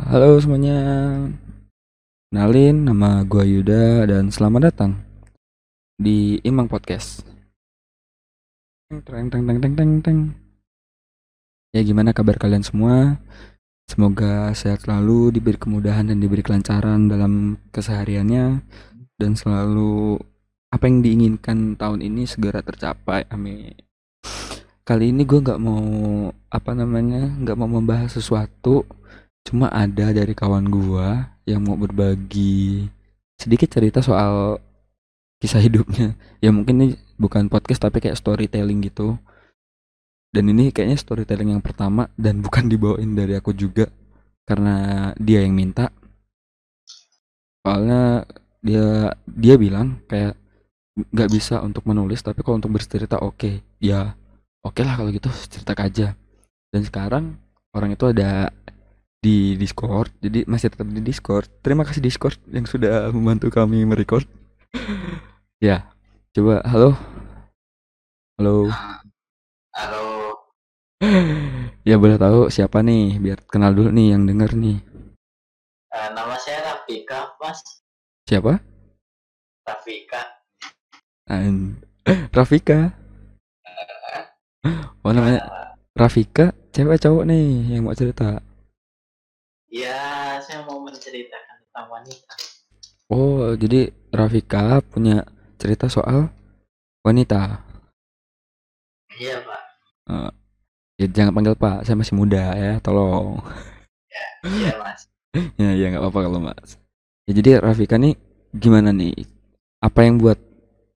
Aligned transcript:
Halo 0.00 0.40
semuanya, 0.40 0.80
kenalin 2.32 2.88
nama 2.88 3.20
gua 3.28 3.44
Yuda 3.44 4.08
dan 4.08 4.32
selamat 4.32 4.72
datang 4.72 4.96
di 6.00 6.40
Imang 6.40 6.72
Podcast. 6.72 7.20
Teng 8.88 9.04
teng 9.04 9.28
teng 9.28 9.60
teng 9.60 9.74
teng 9.76 9.92
teng. 10.00 10.18
Ya 11.76 11.84
gimana 11.84 12.16
kabar 12.16 12.40
kalian 12.40 12.64
semua? 12.64 13.20
Semoga 13.92 14.56
sehat 14.56 14.88
selalu, 14.88 15.36
diberi 15.36 15.60
kemudahan 15.60 16.08
dan 16.08 16.16
diberi 16.16 16.40
kelancaran 16.40 17.04
dalam 17.04 17.60
kesehariannya 17.68 18.64
dan 19.20 19.32
selalu 19.36 20.16
apa 20.72 20.88
yang 20.88 21.04
diinginkan 21.04 21.76
tahun 21.76 22.00
ini 22.00 22.24
segera 22.24 22.64
tercapai. 22.64 23.28
Amin. 23.28 23.76
Kali 24.80 25.12
ini 25.12 25.28
gue 25.28 25.44
nggak 25.44 25.60
mau 25.60 25.84
apa 26.48 26.72
namanya, 26.72 27.36
nggak 27.36 27.58
mau 27.60 27.68
membahas 27.68 28.16
sesuatu 28.16 28.88
Cuma 29.46 29.72
ada 29.72 30.12
dari 30.12 30.32
kawan 30.36 30.68
gua 30.68 31.36
yang 31.48 31.64
mau 31.66 31.74
berbagi 31.74 32.86
sedikit 33.40 33.72
cerita 33.72 34.04
soal 34.04 34.60
kisah 35.40 35.62
hidupnya. 35.64 36.14
Ya 36.44 36.52
mungkin 36.52 36.76
ini 36.80 36.88
bukan 37.16 37.48
podcast 37.48 37.82
tapi 37.82 38.04
kayak 38.04 38.20
storytelling 38.20 38.84
gitu. 38.84 39.16
Dan 40.30 40.52
ini 40.52 40.70
kayaknya 40.70 41.00
storytelling 41.00 41.56
yang 41.56 41.64
pertama 41.64 42.06
dan 42.14 42.38
bukan 42.44 42.68
dibawain 42.68 43.16
dari 43.16 43.34
aku 43.34 43.56
juga 43.56 43.88
karena 44.44 45.10
dia 45.16 45.42
yang 45.42 45.56
minta. 45.56 45.88
Soalnya 47.64 48.24
dia 48.60 49.16
dia 49.24 49.54
bilang 49.56 50.04
kayak 50.04 50.36
nggak 51.00 51.30
bisa 51.32 51.64
untuk 51.64 51.88
menulis 51.88 52.20
tapi 52.20 52.44
kalau 52.44 52.60
untuk 52.60 52.76
bercerita 52.76 53.16
oke 53.24 53.64
ya 53.80 54.12
oke 54.60 54.80
lah 54.84 55.00
kalau 55.00 55.08
gitu 55.08 55.32
cerita 55.48 55.72
aja 55.80 56.12
dan 56.68 56.82
sekarang 56.84 57.24
orang 57.72 57.96
itu 57.96 58.04
ada 58.12 58.52
di 59.20 59.54
Discord. 59.60 60.08
Jadi 60.24 60.48
masih 60.48 60.72
tetap 60.72 60.88
di 60.88 61.04
Discord. 61.04 61.46
Terima 61.60 61.84
kasih 61.84 62.00
Discord 62.00 62.40
yang 62.48 62.64
sudah 62.64 63.12
membantu 63.12 63.52
kami 63.52 63.84
merecord. 63.84 64.24
ya, 65.60 65.84
coba 66.32 66.64
halo. 66.64 66.96
Halo. 68.40 68.72
Halo. 69.76 70.04
ya 71.88 72.00
boleh 72.00 72.16
tahu 72.16 72.48
siapa 72.48 72.80
nih? 72.80 73.20
Biar 73.20 73.44
kenal 73.44 73.76
dulu 73.76 73.92
nih 73.92 74.16
yang 74.16 74.24
denger 74.24 74.56
nih. 74.56 74.80
Uh, 75.92 76.08
nama 76.16 76.36
saya 76.40 76.64
Rafika, 76.64 77.36
Mas. 77.36 77.60
Siapa? 78.24 78.56
Rafika. 79.68 80.22
And, 81.28 81.76
Rafika. 82.36 82.96
Oh 85.00 85.12
namanya 85.12 85.40
Rafika, 85.96 86.52
cewek 86.72 87.00
cowok 87.00 87.24
nih 87.24 87.76
yang 87.76 87.88
mau 87.88 87.96
cerita. 87.96 88.44
Ya, 89.70 90.34
saya 90.42 90.66
mau 90.66 90.82
menceritakan 90.82 91.62
tentang 91.62 91.86
wanita. 91.94 92.34
Oh, 93.06 93.54
jadi 93.54 93.94
Rafika 94.10 94.82
punya 94.82 95.22
cerita 95.62 95.86
soal 95.86 96.26
wanita. 97.06 97.62
Iya, 99.14 99.46
Pak. 99.46 99.62
Uh, 100.10 100.30
ya 100.98 101.06
jangan 101.06 101.38
panggil 101.38 101.54
Pak, 101.54 101.86
saya 101.86 101.94
masih 101.94 102.18
muda 102.18 102.50
ya, 102.58 102.82
tolong. 102.82 103.38
Ya, 104.10 104.26
iya, 104.50 104.72
Mas. 104.74 105.06
ya, 105.62 105.70
ya 105.70 105.86
nggak 105.94 106.02
apa-apa 106.02 106.20
kalau 106.26 106.42
Mas. 106.42 106.74
Ya 107.30 107.38
jadi 107.38 107.62
Rafika 107.62 107.94
nih 107.94 108.18
gimana 108.50 108.90
nih? 108.90 109.22
Apa 109.78 110.02
yang 110.02 110.18
buat 110.18 110.42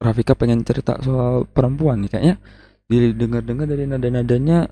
Rafika 0.02 0.34
pengen 0.34 0.66
cerita 0.66 0.98
soal 0.98 1.46
perempuan 1.46 2.02
nih? 2.02 2.10
Kayaknya 2.10 2.36
didengar-dengar 2.90 3.70
dari 3.70 3.86
nada-nadanya 3.86 4.66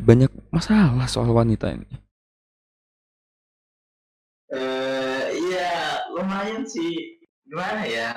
banyak 0.00 0.32
masalah 0.48 1.04
soal 1.04 1.28
wanita 1.36 1.68
ini. 1.68 2.03
Lumayan 6.24 6.64
sih. 6.64 7.20
Gimana 7.44 7.84
ya? 7.84 8.10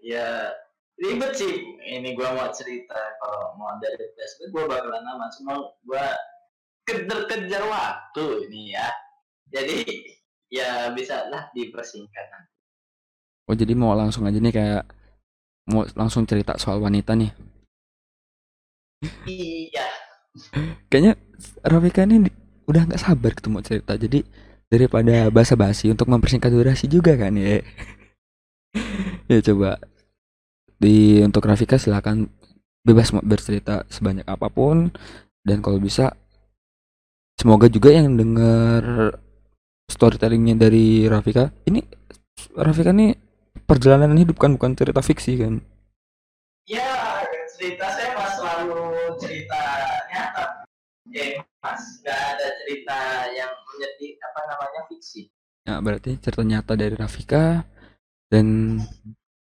Ya 0.00 0.50
ribet 0.96 1.36
sih. 1.36 1.54
Ini 1.84 2.16
gua 2.16 2.32
mau 2.32 2.48
cerita 2.50 2.96
kalau 3.20 3.54
mau 3.60 3.76
dari 3.78 4.08
flashback 4.16 4.48
gua 4.50 4.64
bakalan 4.64 5.04
nama. 5.04 5.28
Cuma 5.36 5.54
gua 5.84 6.16
kejar-kejar 6.88 7.62
waktu 7.68 8.48
ini 8.48 8.72
ya. 8.72 8.88
Jadi 9.52 9.84
ya 10.48 10.90
bisa 10.96 11.28
lah 11.28 11.52
dipersingkat 11.52 12.26
nanti. 12.32 12.52
Oh 13.44 13.54
jadi 13.54 13.76
mau 13.76 13.92
langsung 13.92 14.24
aja 14.24 14.40
nih 14.40 14.54
kayak 14.56 14.84
mau 15.68 15.84
langsung 15.92 16.24
cerita 16.24 16.56
soal 16.56 16.80
wanita 16.80 17.12
nih. 17.12 17.32
Iya. 19.28 19.88
Kayaknya 20.90 21.14
Rafika 21.60 22.08
ini 22.08 22.28
udah 22.64 22.82
nggak 22.88 23.02
sabar 23.04 23.32
ketemu 23.36 23.58
cerita. 23.60 23.92
Jadi 24.00 24.24
daripada 24.68 25.28
basa-basi 25.30 25.90
untuk 25.92 26.08
mempersingkat 26.10 26.50
durasi 26.50 26.86
juga 26.90 27.14
kan 27.14 27.34
ya. 27.36 27.60
ya 29.32 29.38
coba. 29.52 29.80
Di 30.78 31.22
untuk 31.22 31.46
Rafika 31.46 31.78
silahkan 31.78 32.28
bebas 32.84 33.14
bercerita 33.24 33.88
sebanyak 33.88 34.26
apa 34.28 34.50
pun. 34.52 34.92
Dan 35.44 35.60
kalau 35.60 35.76
bisa 35.76 36.16
semoga 37.36 37.68
juga 37.68 37.92
yang 37.92 38.16
dengar 38.16 39.12
storytellingnya 39.88 40.56
dari 40.56 41.04
Rafika 41.04 41.52
ini 41.68 41.84
Rafika 42.56 42.96
nih 42.96 43.12
perjalanan 43.68 44.16
hidup 44.16 44.40
kan 44.40 44.56
bukan 44.56 44.72
cerita 44.76 45.04
fiksi 45.04 45.40
kan? 45.40 45.60
Ya 46.64 47.20
cerita. 47.54 47.86
Saya 47.92 48.12
mas 48.16 48.32
selalu 48.36 48.80
cerita 49.20 49.62
nyata. 50.12 50.44
Ya 51.08 51.40
mas 51.64 51.82
nggak 52.02 52.20
ada 52.34 52.48
cerita 52.60 52.98
yang 53.32 53.52
menjadi 53.74 54.06
apa 54.22 54.40
namanya 54.46 54.80
fiksi. 54.86 55.28
Nah 55.66 55.78
berarti 55.82 56.16
cerita 56.22 56.46
nyata 56.46 56.72
dari 56.78 56.94
Rafika 56.94 57.66
dan 58.30 58.78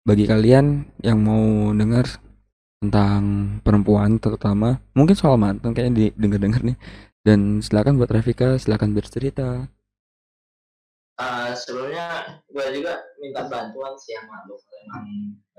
bagi 0.07 0.25
kalian 0.25 0.87
yang 1.05 1.19
mau 1.21 1.75
dengar 1.75 2.07
tentang 2.81 3.23
perempuan 3.61 4.17
terutama 4.17 4.81
mungkin 4.97 5.13
soal 5.13 5.37
mantan 5.37 5.77
kayaknya 5.77 6.15
didengar-dengar 6.15 6.63
nih. 6.65 6.79
Dan 7.21 7.61
silakan 7.61 8.01
buat 8.01 8.09
Rafika 8.09 8.57
silakan 8.57 8.97
bercerita. 8.97 9.69
Uh, 11.21 11.53
sebelumnya 11.53 12.41
gue 12.49 12.81
juga 12.81 12.97
minta 13.21 13.45
bantuan 13.45 13.93
sih 14.01 14.17
sama 14.17 14.41
lo 14.49 14.57
memang 14.57 15.05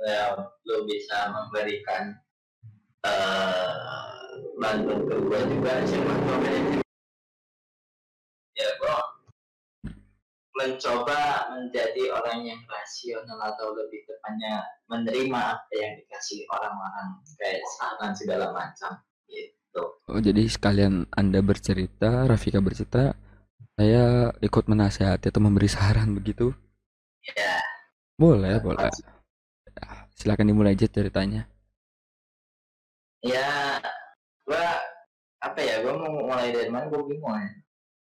ya, 0.10 0.34
lo 0.42 0.90
bisa 0.90 1.30
memberikan 1.30 2.18
uh, 3.06 3.70
bantuan 4.58 5.06
ke 5.06 5.16
gue 5.22 5.40
juga 5.54 5.86
tahu 5.86 6.82
ya 8.62 8.72
gue 8.78 8.96
mencoba 10.52 11.50
menjadi 11.58 12.12
orang 12.14 12.46
yang 12.46 12.62
rasional 12.70 13.40
atau 13.40 13.74
lebih 13.74 14.04
tepatnya 14.06 14.62
menerima 14.92 15.58
apa 15.58 15.74
yang 15.74 15.98
dikasih 16.04 16.46
orang-orang 16.52 17.18
kayak 17.40 17.64
saran 17.80 18.12
segala 18.14 18.54
macam 18.54 19.00
gitu. 19.32 19.84
Oh 20.12 20.20
jadi 20.20 20.46
sekalian 20.46 21.08
anda 21.16 21.40
bercerita, 21.40 22.28
Rafika 22.28 22.60
bercerita, 22.60 23.16
saya 23.80 24.30
ikut 24.44 24.68
menasehati 24.68 25.32
atau 25.32 25.42
memberi 25.42 25.72
saran 25.72 26.14
begitu? 26.14 26.52
Ya. 27.24 27.58
Boleh, 28.20 28.54
ya, 28.54 28.60
boleh. 28.62 28.92
Silakan 30.14 30.54
dimulai 30.54 30.78
aja 30.78 30.86
ceritanya. 30.86 31.50
Ya, 33.26 33.82
gua 34.46 34.78
apa 35.42 35.60
ya? 35.64 35.82
Gua 35.82 35.98
mau 35.98 36.30
mulai 36.30 36.54
dari 36.54 36.70
mana? 36.70 36.86
Gua 36.92 37.02
bingung 37.08 37.34
ya. 37.34 37.50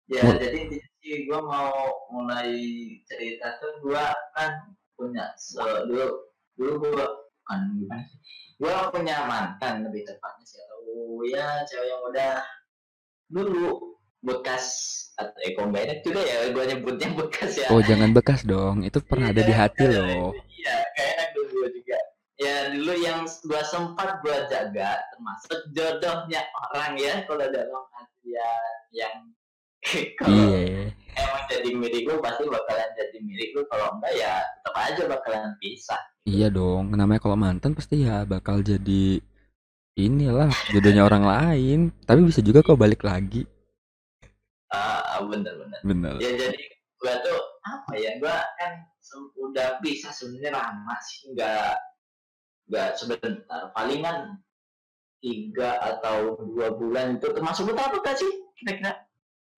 Ya, 0.09 0.25
oh. 0.25 0.33
jadi 0.41 0.59
jadi 0.73 1.25
gue 1.29 1.39
mau 1.41 1.73
mulai 2.09 2.51
cerita 3.05 3.61
tuh 3.61 3.77
gue 3.85 4.05
kan 4.33 4.51
punya 4.97 5.31
so, 5.37 5.63
dulu 5.85 6.27
dulu 6.57 6.73
gue 6.81 7.05
kan 7.45 7.71
gimana 7.77 8.03
sih 8.03 8.19
gue 8.59 8.73
punya 8.91 9.23
mantan 9.23 9.87
lebih 9.87 10.03
tepatnya 10.03 10.45
sih. 10.45 10.59
Atau 10.59 11.23
ya 11.29 11.63
cewek 11.63 11.87
yang 11.87 12.01
udah 12.09 12.33
dulu 13.29 13.67
bekas 14.19 14.65
atau 15.15 15.31
eh 15.47 15.55
enak 15.55 16.03
juga 16.03 16.21
ya 16.27 16.51
gue 16.51 16.63
nyebutnya 16.73 17.09
bekas 17.23 17.51
ya. 17.55 17.67
Oh 17.71 17.79
jangan 17.79 18.12
bekas 18.12 18.44
dong 18.44 18.83
itu 18.83 19.00
pernah 19.00 19.31
ada 19.31 19.41
di 19.45 19.53
iya, 19.55 19.62
hati 19.63 19.83
loh. 19.88 20.35
iya 20.35 20.77
kayak 20.97 21.12
enak 21.15 21.29
dulu 21.38 21.65
juga. 21.71 22.00
Ya 22.39 22.55
dulu 22.75 22.94
yang 23.00 23.19
gue 23.23 23.62
sempat 23.63 24.09
gue 24.25 24.38
jaga 24.51 25.00
termasuk 25.15 25.59
jodohnya 25.71 26.41
orang 26.73 26.97
ya 27.00 27.23
kalau 27.23 27.47
dalam 27.47 27.83
artian 27.95 28.73
yang 28.91 29.15
iya 30.27 30.91
emang 31.19 31.43
jadi 31.51 31.69
milik 31.75 32.03
lu 32.07 32.15
pasti 32.23 32.43
bakalan 32.47 32.89
jadi 32.95 33.17
milik 33.23 33.49
lu. 33.55 33.61
Kalau 33.67 33.97
enggak 33.97 34.13
ya 34.15 34.33
tetap 34.59 34.75
aja 34.75 35.03
bakalan 35.07 35.53
pisah. 35.59 36.01
Iya 36.27 36.47
dong 36.51 36.93
namanya 36.93 37.21
kalau 37.23 37.37
mantan 37.39 37.73
pasti 37.73 38.05
ya 38.05 38.23
bakal 38.23 38.61
jadi 38.61 39.19
inilah 39.99 40.51
jodohnya 40.71 41.03
orang 41.07 41.23
lain. 41.25 41.79
Tapi 42.03 42.21
bisa 42.27 42.39
juga 42.43 42.63
kok 42.63 42.79
balik 42.79 43.03
lagi. 43.03 43.43
Ah 44.69 45.19
uh, 45.19 45.27
bener 45.27 45.53
bener. 45.57 45.79
Bener. 45.83 46.13
Ya 46.21 46.31
jadi 46.37 46.61
gua 46.99 47.13
tuh 47.23 47.39
apa 47.65 47.91
ya 47.97 48.11
gua 48.19 48.37
kan 48.59 48.71
udah 49.49 49.81
bisa 49.81 50.13
sebenarnya 50.13 50.59
lama 50.59 50.95
sih. 51.03 51.33
Nggak 51.33 51.75
nggak 52.69 52.89
sebentar. 52.99 53.73
Palingan 53.73 54.37
tiga 55.19 55.75
atau 55.83 56.39
dua 56.47 56.71
bulan 56.79 57.19
itu 57.19 57.27
termasuk 57.35 57.75
berapa 57.75 58.11
sih? 58.15 58.31
Kira-kira 58.55 59.08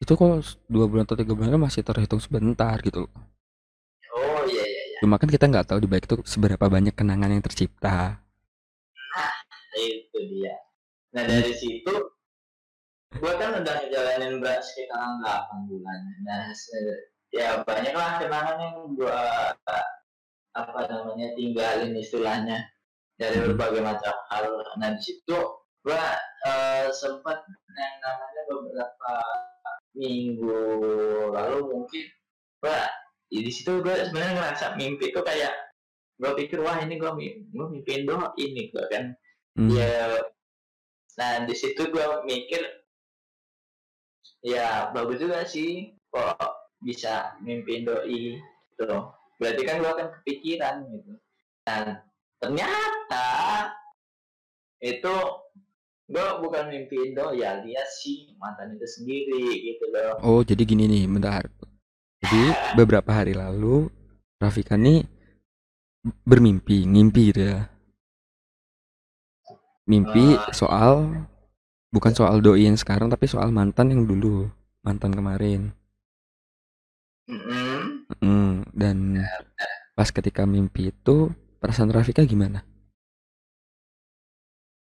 itu 0.01 0.11
kok 0.11 0.27
dua 0.65 0.85
bulan 0.89 1.05
atau 1.05 1.13
tiga 1.13 1.37
bulan 1.37 1.53
kan 1.53 1.61
masih 1.61 1.85
terhitung 1.85 2.17
sebentar 2.17 2.73
gitu 2.81 3.05
loh. 3.05 3.13
Oh 4.11 4.41
iya 4.43 4.65
iya 4.65 4.81
iya. 4.91 4.97
Cuma 4.99 5.15
kan 5.15 5.29
kita 5.29 5.45
nggak 5.45 5.69
tahu 5.69 5.79
di 5.79 5.87
balik 5.87 6.09
itu 6.09 6.17
seberapa 6.25 6.65
banyak 6.65 6.91
kenangan 6.91 7.29
yang 7.29 7.39
tercipta. 7.39 8.17
Itu 9.71 10.17
dia. 10.27 10.57
Nah 11.13 11.23
dari 11.23 11.53
situ 11.53 11.93
gue 13.11 13.33
kan 13.35 13.61
udah 13.61 13.75
ngejalanin 13.83 14.39
berat 14.39 14.63
sekitar 14.63 14.97
8 15.21 15.69
bulan. 15.69 15.99
Nah 16.23 16.49
se- 16.51 17.07
ya 17.29 17.61
banyak 17.61 17.93
lah 17.93 18.19
kenangan 18.19 18.57
yang 18.57 18.75
gue 18.97 19.21
apa 20.51 20.79
namanya 20.89 21.31
tinggalin 21.37 21.95
istilahnya 21.95 22.59
dari 23.15 23.37
Mhm. 23.39 23.53
berbagai 23.53 23.81
macam 23.85 24.15
hal. 24.27 24.49
Nah 24.81 24.89
di 24.91 25.01
situ 25.03 25.37
gue 25.81 26.03
sempat 26.91 27.37
yang 27.71 27.95
namanya 28.01 28.41
beberapa 28.49 29.11
minggu 30.01 30.61
lalu 31.29 31.59
mungkin. 31.69 32.05
Gue 32.57 32.79
di 33.29 33.51
situ 33.53 33.79
gue 33.85 33.93
sebenarnya 33.93 34.33
ngerasa 34.41 34.65
mimpi 34.75 35.13
itu 35.13 35.21
kayak 35.21 35.53
gue 36.17 36.31
pikir 36.45 36.59
wah 36.61 36.77
ini 36.81 36.97
gue 36.97 37.11
gue 37.53 37.67
mimpiin 37.77 38.09
doa 38.09 38.33
ini 38.41 38.73
gue 38.73 38.85
kan. 38.89 39.13
Hmm. 39.51 39.67
ya 39.67 40.23
nah 41.19 41.43
di 41.43 41.51
situ 41.51 41.91
gue 41.91 42.07
mikir 42.23 42.63
ya 44.47 44.95
bagus 44.95 45.19
juga 45.19 45.43
sih 45.43 45.91
kok 46.07 46.39
bisa 46.81 47.37
mimpiin 47.45 47.85
doi 47.85 48.41
gitu 48.41 48.83
loh. 48.89 49.13
Berarti 49.37 49.61
kan 49.65 49.81
gue 49.81 49.91
akan 49.91 50.07
kepikiran 50.21 50.75
gitu. 50.89 51.13
Dan 51.61 52.01
ternyata 52.41 53.29
itu 54.81 55.15
gue 56.11 56.27
bukan 56.43 56.63
mimpiin 56.67 57.15
doi 57.15 57.39
ya 57.39 57.63
dia 57.63 57.83
si 57.87 58.35
mantan 58.35 58.75
itu 58.75 58.83
sendiri 58.83 59.47
gitu 59.63 59.85
loh 59.95 60.13
oh 60.21 60.41
jadi 60.43 60.59
gini 60.61 60.85
nih 60.85 61.03
bentar 61.07 61.47
jadi 62.19 62.41
beberapa 62.77 63.09
hari 63.09 63.31
lalu 63.31 63.87
Rafika 64.37 64.75
nih 64.75 65.07
bermimpi 66.27 66.83
ngimpi 66.83 67.21
gitu 67.31 67.41
ya 67.47 67.59
mimpi 69.87 70.35
Ah. 70.35 70.51
soal 70.51 70.93
bukan 71.89 72.13
soal 72.13 72.39
doi 72.39 72.67
yang 72.67 72.75
sekarang 72.75 73.07
tapi 73.07 73.25
soal 73.27 73.49
mantan 73.51 73.91
yang 73.91 74.03
dulu 74.03 74.51
mantan 74.83 75.15
kemarin 75.15 75.71
Mm-mm. 77.31 78.03
Hmm, 78.19 78.67
dan 78.75 79.23
pas 79.97 80.09
ketika 80.11 80.43
mimpi 80.43 80.91
itu 80.91 81.31
perasaan 81.63 81.93
Rafika 81.93 82.25
gimana? 82.27 82.65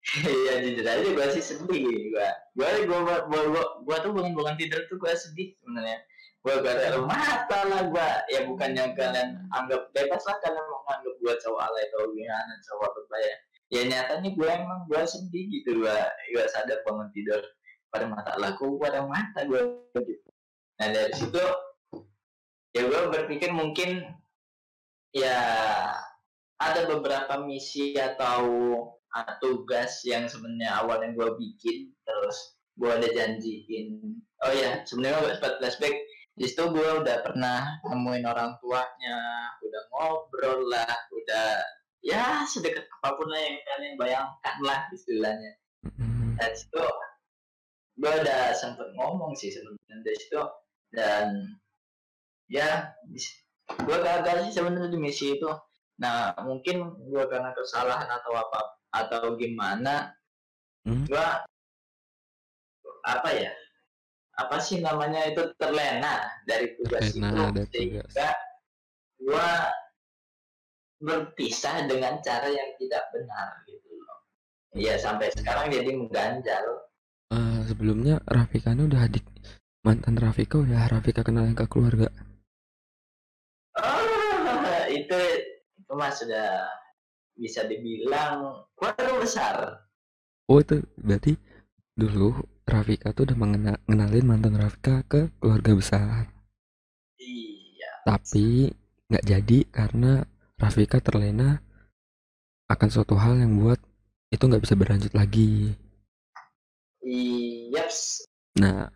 Jujur 0.76 0.92
aja 0.92 1.08
gue 1.08 1.26
sih 1.40 1.44
sedih 1.56 1.88
gue 2.12 2.28
gue 2.52 2.70
gue 2.84 3.00
gue 3.32 3.64
gue 3.88 3.96
tuh 4.04 4.12
bukan 4.12 4.32
bukan 4.36 4.54
tidur 4.60 4.84
tuh 4.92 5.00
gue 5.00 5.12
sedih 5.16 5.56
sebenarnya. 5.56 6.04
Gue 6.44 6.52
gak 6.60 6.76
ada 6.78 7.00
mata 7.00 7.60
lah 7.64 7.82
gue 7.88 8.10
ya 8.28 8.44
bukannya 8.44 8.92
kalian 8.92 9.48
anggap 9.56 9.88
bebas 9.96 10.20
lah 10.28 10.36
kalian 10.44 10.64
mau 10.68 10.84
nganggap 10.84 11.14
gue 11.16 11.34
cowok 11.40 11.60
alay 11.64 11.82
atau 11.88 12.12
gimana 12.12 12.52
cowok 12.60 12.88
berbahaya 12.92 13.34
ya. 13.72 13.80
Nyatanya 13.88 14.28
gue 14.36 14.48
emang 14.52 14.80
gue 14.84 15.02
sedih 15.08 15.44
gitu 15.48 15.80
gue 15.80 15.96
gue 16.36 16.44
sadar 16.52 16.84
bangun 16.84 17.08
tidur. 17.16 17.40
Pada 17.88 18.12
mata 18.12 18.36
lah 18.36 18.52
gue 18.52 18.68
pada 18.76 19.00
mata 19.08 19.40
gue 19.48 19.62
gitu 19.96 20.28
nah 20.76 20.92
dari 20.92 21.12
situ 21.16 21.40
ya 22.76 22.84
gue 22.84 23.00
berpikir 23.08 23.48
mungkin 23.48 24.04
ya 25.16 25.40
ada 26.60 26.80
beberapa 26.84 27.40
misi 27.40 27.96
atau 27.96 28.44
tugas 29.40 30.04
yang 30.04 30.28
sebenarnya 30.28 30.82
awalnya 30.82 31.14
gue 31.16 31.28
bikin 31.40 31.94
terus 32.04 32.56
gue 32.76 32.90
ada 32.92 33.08
janjiin. 33.08 34.20
Oh 34.44 34.52
ya 34.52 34.84
sebenarnya 34.84 35.24
gue 35.24 35.32
sempat 35.40 35.54
flashback 35.62 35.96
di 36.36 36.44
situ 36.44 36.68
gue 36.68 36.88
udah 37.00 37.24
pernah 37.24 37.80
nemuin 37.88 38.24
orang 38.28 38.60
tuanya 38.60 39.16
udah 39.64 39.82
ngobrol 39.88 40.68
lah 40.68 40.92
udah 41.08 41.64
ya 42.04 42.44
sedekat 42.44 42.84
apa 43.00 43.16
pun 43.16 43.32
lah 43.32 43.40
yang 43.40 43.56
kalian 43.64 43.94
bayangkan 43.96 44.56
lah 44.60 44.80
istilahnya. 44.92 45.52
Hmm, 45.96 46.36
dan 46.36 46.52
situ 46.52 46.84
gue 47.96 48.12
udah 48.12 48.52
sempet 48.52 48.92
ngomong 48.92 49.32
sih 49.32 49.48
sebenarnya 49.48 49.96
dari 50.04 50.18
situ 50.20 50.42
dan 50.92 51.56
ya 52.52 52.92
gue 53.80 53.98
gagal 53.98 54.36
sih 54.48 54.60
sebenarnya 54.60 54.92
di 54.92 55.00
misi 55.00 55.40
itu. 55.40 55.48
Nah 55.96 56.36
mungkin 56.44 56.92
gue 57.08 57.24
karena 57.32 57.56
kesalahan 57.56 58.04
atau 58.12 58.36
apa 58.36 58.76
atau 59.04 59.36
gimana? 59.36 60.14
Hmm. 60.86 61.02
gue 61.04 61.28
apa 63.06 63.30
ya? 63.34 63.52
Apa 64.36 64.60
sih 64.60 64.78
namanya 64.78 65.26
itu 65.26 65.50
terlena 65.56 66.28
dari 66.44 66.76
tugas 66.78 67.10
Terlena 67.10 67.50
itu 67.50 67.62
sehingga 67.72 68.28
gue 69.16 69.50
berpisah 71.00 71.84
dengan 71.88 72.20
cara 72.20 72.48
yang 72.48 72.70
tidak 72.78 73.04
benar 73.12 73.64
gitu 73.68 73.90
loh. 73.98 74.18
Ya 74.76 74.94
sampai 75.00 75.32
sekarang 75.32 75.72
jadi 75.72 75.90
mengganjal. 75.92 76.64
Eh, 77.32 77.60
sebelumnya 77.66 78.22
Rafika 78.28 78.76
ini 78.76 78.86
udah 78.86 79.02
adik 79.08 79.24
mantan 79.82 80.14
Rafika 80.18 80.62
udah 80.62 80.86
Rafika 80.90 81.26
kenalin 81.26 81.56
ke 81.56 81.66
keluarga. 81.66 82.08
Oh, 83.76 84.84
itu 84.88 85.20
itu 85.76 85.92
mah 85.92 86.12
sudah 86.12 86.64
bisa 87.36 87.68
dibilang 87.68 88.64
keluarga 88.72 89.12
besar. 89.20 89.56
Oh 90.48 90.58
itu 90.58 90.80
berarti 90.96 91.36
dulu 91.92 92.32
Rafika 92.66 93.14
tuh 93.14 93.30
udah 93.30 93.38
mengena- 93.38 93.82
ngenalin 93.86 94.26
mantan 94.26 94.58
Rafika 94.58 95.06
ke 95.06 95.30
keluarga 95.38 95.72
besar. 95.76 96.22
Iya. 97.20 97.92
Tapi 98.02 98.72
nggak 99.06 99.24
jadi 99.24 99.58
karena 99.70 100.26
Rafika 100.58 100.98
terlena 100.98 101.62
akan 102.66 102.88
suatu 102.90 103.14
hal 103.14 103.38
yang 103.38 103.62
buat 103.62 103.78
itu 104.34 104.42
nggak 104.42 104.62
bisa 104.66 104.74
berlanjut 104.74 105.12
lagi. 105.14 105.78
Iya. 107.06 107.86
Nah, 108.58 108.90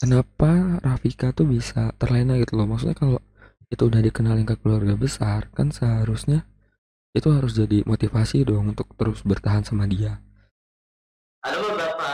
kenapa 0.00 0.80
Rafika 0.80 1.36
tuh 1.36 1.44
bisa 1.44 1.92
terlena 2.00 2.40
gitu 2.40 2.56
loh? 2.56 2.64
Maksudnya 2.64 2.96
kalau 2.96 3.20
itu 3.68 3.84
udah 3.84 4.00
dikenalin 4.00 4.48
ke 4.48 4.56
keluarga 4.56 4.96
besar, 4.96 5.52
kan 5.52 5.68
seharusnya 5.68 6.48
itu 7.16 7.28
harus 7.32 7.56
jadi 7.56 7.82
motivasi 7.88 8.44
dong 8.44 8.76
untuk 8.76 8.92
terus 8.98 9.24
bertahan 9.24 9.64
sama 9.64 9.88
dia. 9.88 10.20
Ada 11.42 11.56
beberapa 11.62 12.08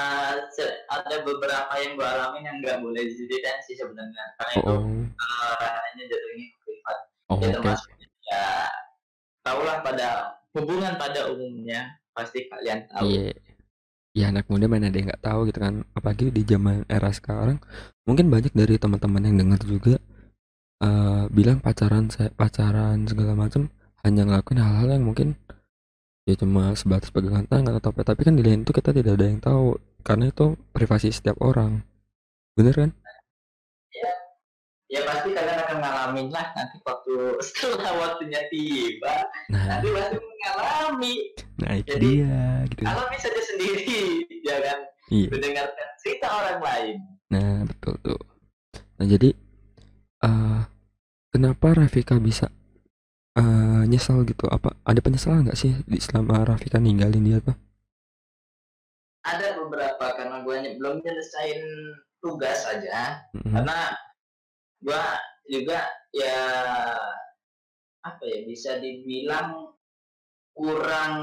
ada 0.94 1.16
beberapa 1.26 1.72
yang 1.82 1.98
gue 1.98 2.06
alamin 2.06 2.42
yang 2.46 2.56
nggak 2.62 2.78
boleh 2.78 3.02
diceritain 3.02 3.58
sih 3.66 3.74
sebenarnya 3.74 4.24
karena 4.38 4.52
itu 4.54 4.70
Oh, 4.70 4.82
eh, 4.86 5.54
ranahnya 5.58 6.04
jatuhnya 6.06 6.46
privat. 6.62 6.98
oh, 7.28 7.36
Ya 7.42 7.48
termasuk 7.58 7.90
ya 8.24 8.46
tahulah 9.44 9.76
pada 9.82 10.08
hubungan 10.54 10.92
pada 10.96 11.20
umumnya 11.34 11.98
pasti 12.14 12.46
kalian 12.46 12.86
tahu. 12.88 13.10
Iya. 13.10 13.34
Ya 14.14 14.30
anak 14.30 14.46
muda 14.46 14.70
mana 14.70 14.86
ada 14.88 14.96
yang 14.96 15.10
nggak 15.10 15.24
tahu 15.26 15.40
gitu 15.50 15.58
kan. 15.58 15.74
Apalagi 15.98 16.30
di 16.30 16.42
zaman 16.46 16.86
era 16.86 17.10
sekarang, 17.10 17.58
mungkin 18.06 18.30
banyak 18.30 18.54
dari 18.54 18.78
teman-teman 18.78 19.26
yang 19.26 19.36
dengar 19.42 19.60
juga 19.66 19.98
eh, 20.78 21.24
bilang 21.34 21.58
pacaran 21.58 22.06
pacaran 22.38 23.02
segala 23.10 23.34
macam 23.34 23.66
hanya 24.04 24.22
ngelakuin 24.28 24.60
hal-hal 24.60 24.88
yang 24.92 25.04
mungkin 25.04 25.28
ya 26.24 26.36
cuma 26.36 26.72
sebatas 26.76 27.08
pegangan 27.08 27.48
tangan 27.48 27.80
atau 27.80 27.90
apa. 27.90 28.04
Tapi 28.04 28.20
kan 28.22 28.36
di 28.36 28.44
lain 28.44 28.62
itu 28.62 28.72
kita 28.72 28.92
tidak 28.92 29.16
ada 29.16 29.26
yang 29.26 29.40
tahu 29.40 29.76
karena 30.04 30.28
itu 30.28 30.54
privasi 30.70 31.08
setiap 31.10 31.40
orang. 31.40 31.80
Bener 32.54 32.76
kan? 32.76 32.90
Ya 34.84 35.00
pasti 35.02 35.32
kalian 35.34 35.58
akan 35.58 35.76
ngalamin 35.82 36.28
lah 36.30 36.54
nanti 36.54 36.78
waktu 36.86 37.12
setelah 37.50 37.92
waktunya 37.98 38.46
tiba 38.46 39.26
Nah, 39.50 39.64
nanti 39.66 39.90
pasti 39.90 40.16
mengalami 40.22 41.14
nah 41.58 41.72
itu 41.74 41.88
Jadi, 41.98 42.08
dia 42.20 42.42
gitu. 42.70 42.82
alami 42.86 43.16
saja 43.18 43.42
sendiri 43.42 43.98
jangan 44.44 44.78
Iya. 45.10 45.28
mendengarkan 45.34 45.88
cerita 45.98 46.26
orang 46.30 46.60
lain 46.62 46.96
Nah, 47.32 47.66
betul 47.66 47.94
tuh. 48.04 48.20
Nah, 49.00 49.06
jadi 49.08 49.34
eh 50.22 50.60
kenapa 51.34 51.66
Rafika 51.74 52.14
bisa 52.22 52.46
eh 53.34 53.82
nyesal 53.90 54.22
gitu? 54.26 54.46
Apa 54.46 54.74
ada 54.86 55.00
penyesalan 55.02 55.46
nggak 55.46 55.58
sih 55.58 55.74
di 55.86 55.98
selama 55.98 56.46
Rafika 56.46 56.78
ninggalin 56.78 57.24
dia 57.26 57.38
tuh? 57.42 57.56
ada 59.24 59.56
beberapa 59.56 60.04
karena 60.20 60.44
gue 60.44 60.76
belum 60.76 61.00
nyelesain 61.00 61.64
tugas 62.20 62.60
aja 62.68 63.24
Mm-mm. 63.32 63.56
karena 63.56 63.78
gue 64.84 65.02
juga 65.48 65.80
ya 66.12 66.40
apa 68.04 68.20
ya 68.20 68.44
bisa 68.44 68.76
dibilang 68.84 69.72
kurang 70.52 71.14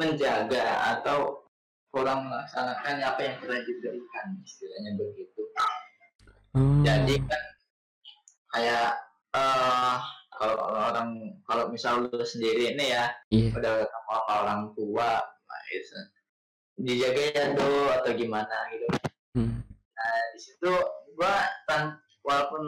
menjaga 0.00 0.96
atau 0.96 1.44
kurang 1.92 2.32
melaksanakan 2.32 3.04
apa 3.04 3.20
yang 3.20 3.36
telah 3.44 3.60
diberikan 3.60 4.26
istilahnya 4.40 4.92
begitu 4.96 5.40
Oh, 6.52 6.84
jadi 6.84 7.16
kan 7.16 7.44
kayak 8.52 8.92
eh 9.32 9.96
kalau 10.42 10.58
orang 10.74 11.10
kalau 11.46 11.70
misal 11.70 12.02
lu 12.02 12.18
sendiri 12.26 12.74
ini 12.74 12.90
ya 12.90 13.14
iya. 13.30 13.54
udah 13.54 13.86
sama 13.86 14.16
orang 14.42 14.60
tua 14.74 15.22
nah, 15.22 15.62
itu 15.70 15.94
dijaga 16.82 17.22
ya 17.30 17.44
tuh 17.54 17.86
atau 17.94 18.10
gimana 18.12 18.56
gitu 18.74 18.86
Hmm. 19.32 19.64
nah 19.96 20.18
di 20.34 20.40
situ 20.42 20.68
gue 21.14 21.34
tan 21.64 21.96
walaupun 22.20 22.60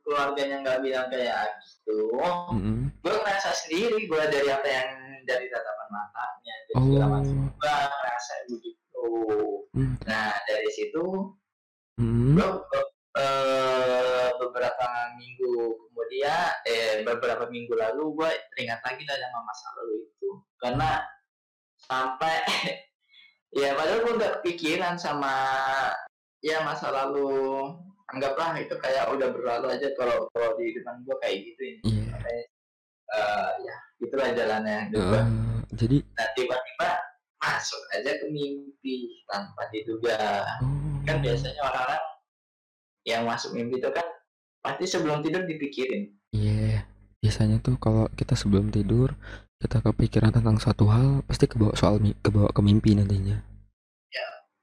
keluarganya 0.00 0.64
nggak 0.64 0.80
bilang 0.80 1.10
kayak 1.12 1.58
gitu 1.60 2.08
Mm-mm. 2.54 2.88
gue 3.04 3.12
ngerasa 3.12 3.50
sendiri 3.52 4.08
gue 4.08 4.22
dari 4.32 4.48
apa 4.48 4.64
yang 4.64 4.88
dari 5.28 5.52
tatapan 5.52 5.88
matanya 5.92 6.54
dan 6.64 6.74
Oh. 6.78 6.84
segala 6.88 7.06
macam 7.12 7.36
gue 7.50 7.74
ngerasa 7.92 8.32
begitu 8.48 9.04
Hmm. 9.76 9.94
nah 10.08 10.32
dari 10.48 10.70
situ 10.72 11.04
Mm-mm. 12.00 12.40
gue 12.40 12.48
eh, 13.16 14.28
beberapa 14.36 14.86
minggu 15.16 15.56
kemudian 15.88 16.50
eh 16.68 17.00
beberapa 17.06 17.48
minggu 17.48 17.72
lalu 17.72 18.04
gue 18.18 18.30
teringat 18.54 18.80
lagi 18.84 19.02
lah 19.08 19.16
sama 19.16 19.40
masa 19.44 19.66
lalu 19.80 19.94
itu 20.04 20.30
karena 20.60 20.90
sampai 21.88 22.36
ya 23.60 23.72
padahal 23.72 24.00
gue 24.04 24.18
nggak 24.18 24.34
kepikiran 24.40 24.94
sama 25.00 25.34
ya 26.44 26.60
masa 26.66 26.92
lalu 26.92 27.72
anggaplah 28.12 28.56
itu 28.56 28.74
kayak 28.80 29.08
udah 29.12 29.28
berlalu 29.32 29.66
aja 29.72 29.88
kalau 29.96 30.28
kalau 30.32 30.56
di 30.56 30.76
depan 30.76 31.00
gue 31.04 31.16
kayak 31.20 31.36
gitu 31.44 31.62
ini 31.64 31.80
Iya. 31.84 32.04
Makanya, 32.12 32.44
eh, 33.14 33.50
ya 33.64 33.76
itulah 33.98 34.28
jalannya 34.32 34.78
gua. 34.92 35.20
Eh, 35.20 35.26
jadi 35.76 35.96
nah 36.16 36.28
tiba-tiba 36.34 36.90
masuk 37.38 37.82
aja 37.94 38.10
ke 38.18 38.26
mimpi 38.34 39.22
tanpa 39.30 39.62
diduga 39.70 40.42
oh. 40.64 40.98
kan 41.06 41.22
biasanya 41.22 41.62
orang-orang 41.62 41.97
yang 43.08 43.24
masuk 43.24 43.56
mimpi 43.56 43.80
itu 43.80 43.88
kan 43.88 44.04
pasti 44.60 44.84
sebelum 44.84 45.24
tidur 45.24 45.48
dipikirin 45.48 46.18
Iya. 46.32 46.84
Biasanya 47.18 47.58
tuh 47.64 47.80
kalau 47.80 48.06
kita 48.14 48.36
sebelum 48.38 48.70
tidur 48.70 49.16
kita 49.58 49.82
kepikiran 49.82 50.30
tentang 50.30 50.60
suatu 50.62 50.86
hal 50.86 51.26
pasti 51.26 51.50
kebawa 51.50 51.74
soal 51.74 51.98
kebawa 52.22 52.52
ke 52.54 52.60
mimpi 52.62 52.94
nantinya. 52.94 53.42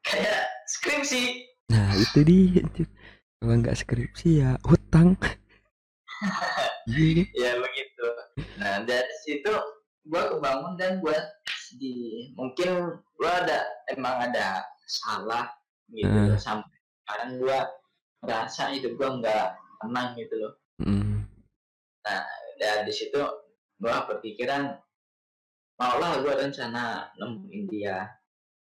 kayak 0.06 0.46
skripsi 0.70 1.42
Nah 1.74 1.98
itu 1.98 2.22
dia. 2.22 2.62
Kalau 3.42 3.56
nggak 3.58 3.76
skripsi 3.76 4.30
ya 4.46 4.54
hutang. 4.64 5.18
Ya 7.34 7.58
begitu 7.58 8.08
nah 8.62 8.86
dari 8.86 9.10
situ 9.26 9.50
gua 10.06 10.38
kebangun 10.38 10.78
dan 10.78 11.02
gua 11.02 11.18
di 11.82 12.30
mungkin 12.38 13.02
gua 13.18 13.42
ada 13.42 13.66
emang 13.90 14.30
ada 14.30 14.62
salah 14.86 15.50
gitu 15.90 16.06
loh. 16.06 16.38
sampai 16.38 16.78
sekarang 17.02 17.42
gua 17.42 17.66
merasa 18.26 18.74
hidup 18.74 18.98
gua 18.98 19.22
nggak 19.22 19.48
tenang 19.80 20.18
gitu 20.18 20.36
loh. 20.42 20.54
Mm. 20.82 21.24
dan 22.60 22.84
di 22.84 22.94
situ 22.94 23.22
gua 23.80 24.04
berpikiran 24.10 24.76
maulah 25.80 26.20
gua 26.20 26.34
rencana 26.42 27.10
nemuin 27.16 27.64
dia. 27.72 28.12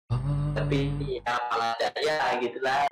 Oh. 0.07 0.55
tapi 0.55 0.87
ya 1.03 1.35
malah 1.51 1.75
daya 1.83 2.39
gitu 2.39 2.63
lah 2.63 2.87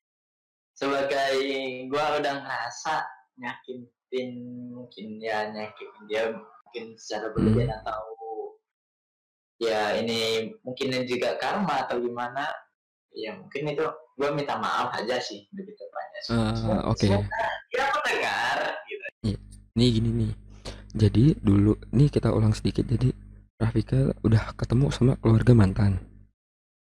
sebagai 0.75 1.39
gua 1.87 2.19
udah 2.19 2.43
ngerasa 2.43 3.07
nyakitin 3.39 4.31
mungkin 4.75 5.23
ya 5.23 5.47
nyakitin 5.55 6.03
dia 6.11 6.35
mungkin 6.35 6.99
secara 6.99 7.31
berlebihan 7.31 7.71
atau 7.71 8.19
ya 9.63 9.95
ini 9.95 10.51
mungkin 10.67 11.07
juga 11.07 11.39
karma 11.39 11.87
atau 11.87 12.03
gimana 12.03 12.51
ya 13.15 13.39
mungkin 13.39 13.71
itu 13.71 13.87
gua 14.19 14.35
minta 14.35 14.59
maaf 14.59 14.91
aja 14.99 15.23
sih 15.23 15.47
lebih 15.55 15.79
tepatnya 15.79 16.04
Eh, 16.25 16.81
oke. 16.89 17.05
dia 17.05 17.85
mendengar 17.85 18.57
gitu 18.89 19.37
Nih 19.75 19.89
gini 19.91 20.11
nih. 20.25 20.33
Jadi 20.95 21.25
dulu 21.43 21.77
nih 21.93 22.09
kita 22.09 22.33
ulang 22.33 22.57
sedikit. 22.57 22.87
Jadi 22.89 23.13
Rafika 23.61 24.15
udah 24.25 24.57
ketemu 24.57 24.89
sama 24.89 25.21
keluarga 25.21 25.53
mantan. 25.53 26.01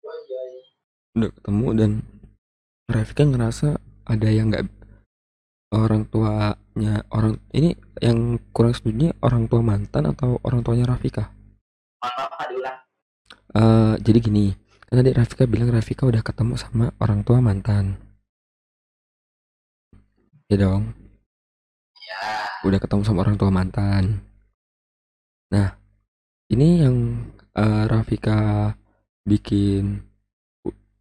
oh, 0.03 0.15
iya, 0.29 0.41
iya. 0.53 0.63
Udah 1.17 1.29
ketemu 1.39 1.67
dan 1.73 1.91
Rafika 2.91 3.23
ngerasa 3.25 3.79
ada 4.05 4.29
yang 4.29 4.51
nggak 4.51 4.67
orang 5.73 6.05
tuanya 6.05 7.01
orang 7.09 7.41
ini 7.55 7.73
yang 7.97 8.37
kurang 8.53 8.77
setuju 8.77 9.15
orang 9.25 9.49
tua 9.49 9.65
mantan 9.65 10.13
atau 10.13 10.37
orang 10.45 10.61
tuanya 10.61 10.85
Rafika. 10.85 11.33
diulang 12.51 12.79
Eh 13.53 13.95
jadi 14.03 14.19
gini, 14.21 14.45
kan 14.89 15.01
tadi 15.01 15.11
Rafika 15.15 15.43
bilang 15.49 15.73
Rafika 15.73 16.05
udah 16.05 16.21
ketemu 16.21 16.53
sama 16.59 16.93
orang 17.01 17.25
tua 17.25 17.41
mantan. 17.41 18.12
Ya 20.53 20.69
dong, 20.69 20.93
ya 21.97 22.21
udah 22.61 22.77
ketemu 22.77 23.01
sama 23.01 23.25
orang 23.25 23.41
tua 23.41 23.49
mantan. 23.49 24.21
Nah, 25.49 25.73
ini 26.53 26.85
yang 26.85 26.97
eh, 27.57 27.83
Rafika 27.89 28.69
bikin 29.25 29.97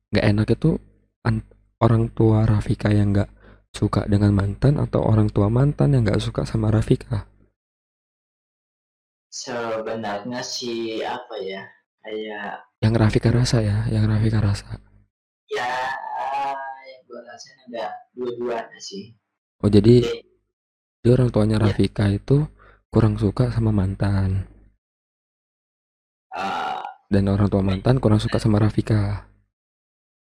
nggak 0.09 0.25
enak 0.33 0.49
itu 0.57 0.81
an- 1.29 1.45
orang 1.85 2.09
tua 2.17 2.49
Rafika 2.49 2.89
yang 2.97 3.13
nggak 3.13 3.29
suka 3.77 4.09
dengan 4.09 4.33
mantan 4.33 4.81
atau 4.81 5.05
orang 5.05 5.29
tua 5.29 5.53
mantan 5.53 5.93
yang 5.93 6.09
nggak 6.09 6.23
suka 6.25 6.49
sama 6.49 6.73
Rafika. 6.73 7.29
sebenarnya 9.33 10.41
sih 10.45 11.01
apa 11.01 11.37
ya 11.41 11.65
kayak 12.05 12.69
Yang 12.85 12.95
Rafika 13.01 13.29
rasa 13.33 13.65
ya, 13.65 13.85
yang 13.89 14.05
Rafika 14.09 14.41
rasa. 14.45 14.77
ya 15.49 15.69
yang 16.89 17.01
gue 17.09 17.21
rasain 17.29 17.57
ada 17.73 17.93
dua-duanya 18.17 18.77
sih 18.81 19.13
Oh 19.63 19.71
jadi, 19.71 20.03
jadi 21.01 21.09
orang 21.09 21.31
tuanya 21.31 21.57
Iya. 21.57 21.65
Rafika 21.65 22.11
itu 22.11 22.47
kurang 22.89 23.15
suka 23.17 23.49
sama 23.49 23.71
mantan. 23.71 24.47
eh, 26.33 26.81
dan 27.07 27.29
orang 27.29 27.45
tua 27.47 27.61
mantan 27.61 28.01
kurang 28.01 28.17
suka 28.17 28.41
sama 28.41 28.57
Rafika. 28.57 29.29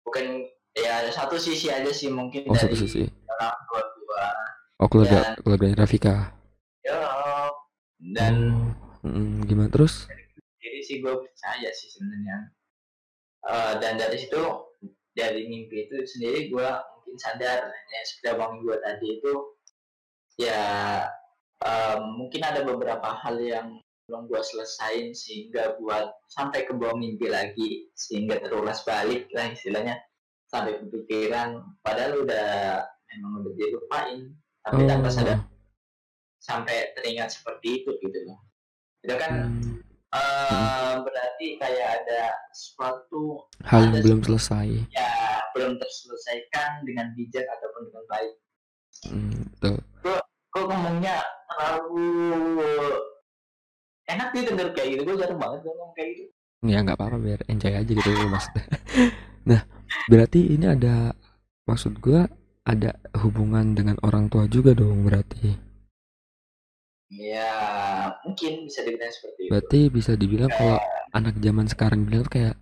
bukan 0.02 0.42
ya 0.74 1.06
satu 1.08 1.38
sisi 1.38 1.70
aja 1.70 1.86
sih 1.88 2.10
mungkin 2.10 2.42
Oh 2.44 2.54
satu 2.54 2.74
dari 2.74 2.82
sisi. 2.82 3.02
orang 3.06 3.54
tua 3.64 3.80
gua 4.02 4.26
Oh 4.76 4.88
keluarga 4.88 5.18
Dan- 5.22 5.36
keluarganya 5.38 5.76
Rafika. 5.78 6.34
ya 6.82 6.98
dan 8.10 8.34
oh, 8.98 9.06
mm, 9.06 9.46
gimana 9.46 9.70
terus? 9.70 10.10
jadi 10.58 10.78
sih 10.82 10.98
gue 10.98 11.14
percaya 11.14 11.70
sih 11.70 11.88
sebenarnya 11.88 12.50
Eh, 13.40 13.72
dan 13.78 13.94
dari 13.94 14.18
situ 14.18 14.36
dari 15.16 15.46
mimpi 15.50 15.88
itu 15.88 15.94
sendiri 16.06 16.48
gue 16.48 16.68
mungkin 16.68 17.16
sadar 17.18 17.66
ya 17.70 18.00
seperti 18.06 18.28
abang 18.32 18.62
gue 18.62 18.76
tadi 18.78 19.06
itu 19.18 19.32
ya 20.38 20.62
eh, 21.66 21.98
mungkin 21.98 22.42
ada 22.46 22.60
beberapa 22.62 23.08
hal 23.20 23.36
yang 23.42 23.68
belum 24.06 24.26
gue 24.26 24.42
selesain 24.42 25.14
sehingga 25.14 25.78
buat 25.78 26.10
sampai 26.26 26.66
ke 26.66 26.74
bawah 26.74 26.98
mimpi 26.98 27.30
lagi 27.30 27.90
sehingga 27.94 28.42
terulas 28.42 28.82
balik 28.82 29.30
lah 29.34 29.50
istilahnya 29.54 29.98
sampai 30.50 30.82
kepikiran 30.82 31.62
padahal 31.86 32.26
udah 32.26 32.82
memang 33.10 33.46
udah 33.46 33.52
dilupain 33.54 34.34
tapi 34.66 34.82
tanpa 34.86 35.08
sadar 35.14 35.38
Oh, 35.38 35.46
sampai 36.40 36.96
teringat 36.96 37.36
seperti 37.36 37.84
itu 37.84 37.90
gitu 38.00 38.18
loh. 38.24 38.40
Itu 39.04 39.14
kan 39.20 39.32
hmm, 39.52 39.84
eh, 40.10 40.92
berarti 40.98 41.46
kayak 41.56 41.88
ada 42.00 42.20
sesuatu 42.50 43.46
hal 43.62 43.80
yang 43.84 43.94
ada 43.94 44.02
belum 44.02 44.20
selesai. 44.20 44.66
ya 44.90 45.12
belum 45.50 45.76
terselesaikan 45.76 46.82
dengan 46.82 47.10
bijak 47.14 47.46
ataupun 47.48 47.82
dengan 47.90 48.04
baik 48.06 48.34
Hmm, 49.00 49.48
betul. 49.54 49.80
kok 50.50 50.64
ngomongnya 50.66 51.16
terlalu 51.48 52.10
enak 54.04 54.28
sih 54.30 54.42
denger 54.44 54.68
kayak 54.74 54.88
gitu 54.92 55.02
gue 55.04 55.16
jarang 55.16 55.38
banget 55.38 55.58
gue 55.62 55.72
ngomong 55.72 55.94
kayak 55.94 56.10
gitu 56.16 56.32
Ya 56.60 56.84
nggak 56.84 57.00
apa-apa 57.00 57.16
biar 57.16 57.40
enjoy 57.48 57.72
aja 57.72 57.88
gitu 57.88 58.10
maksudnya. 58.28 58.64
nah, 59.48 59.64
berarti 60.04 60.52
ini 60.52 60.68
ada 60.68 61.16
maksud 61.64 61.96
gua 61.98 62.28
ada 62.62 62.92
hubungan 63.16 63.72
dengan 63.72 63.96
orang 64.04 64.28
tua 64.28 64.44
juga 64.44 64.76
dong 64.76 65.08
berarti. 65.08 65.56
ya 67.10 67.48
mungkin 68.24 68.66
bisa 68.66 68.80
dibilang 68.82 69.12
seperti 69.12 69.40
itu. 69.46 69.50
Berarti 69.52 69.80
bisa 69.90 70.12
dibilang 70.16 70.50
kalau 70.52 70.78
anak 71.14 71.34
zaman 71.38 71.66
sekarang 71.66 72.06
bilang 72.06 72.22
tuh 72.26 72.34
kayak 72.38 72.54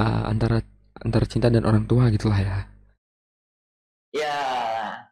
ah, 0.00 0.28
antara 0.28 0.60
antara 1.00 1.24
cinta 1.28 1.52
dan 1.52 1.68
orang 1.68 1.84
tua 1.84 2.08
gitulah 2.08 2.40
ya. 2.40 2.56
ya 4.16 4.38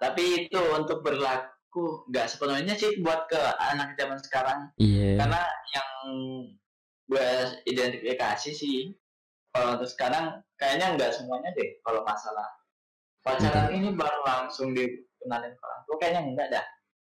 tapi 0.01 0.49
itu 0.49 0.61
untuk 0.73 1.05
berlaku 1.05 2.09
nggak 2.09 2.25
sepenuhnya 2.25 2.73
sih 2.73 3.01
buat 3.05 3.29
ke 3.29 3.41
anak 3.73 3.97
zaman 4.01 4.19
sekarang. 4.25 4.61
Iya. 4.81 5.21
karena 5.21 5.43
yang 5.77 5.91
gue 7.05 7.29
identifikasi 7.69 8.51
sih 8.57 8.97
kalau 9.53 9.77
untuk 9.77 9.91
sekarang 9.93 10.41
kayaknya 10.57 10.97
nggak 10.97 11.13
semuanya 11.13 11.53
deh 11.53 11.79
kalau 11.85 12.01
masalah. 12.03 12.49
Pacaran 13.25 13.73
ini 13.73 13.97
baru 13.97 14.21
langsung 14.25 14.77
dikenalin 14.77 15.57
ke 15.57 15.63
orang 15.65 15.83
tua 15.89 15.97
kayaknya 15.97 16.23
enggak 16.29 16.49
dah. 16.53 16.67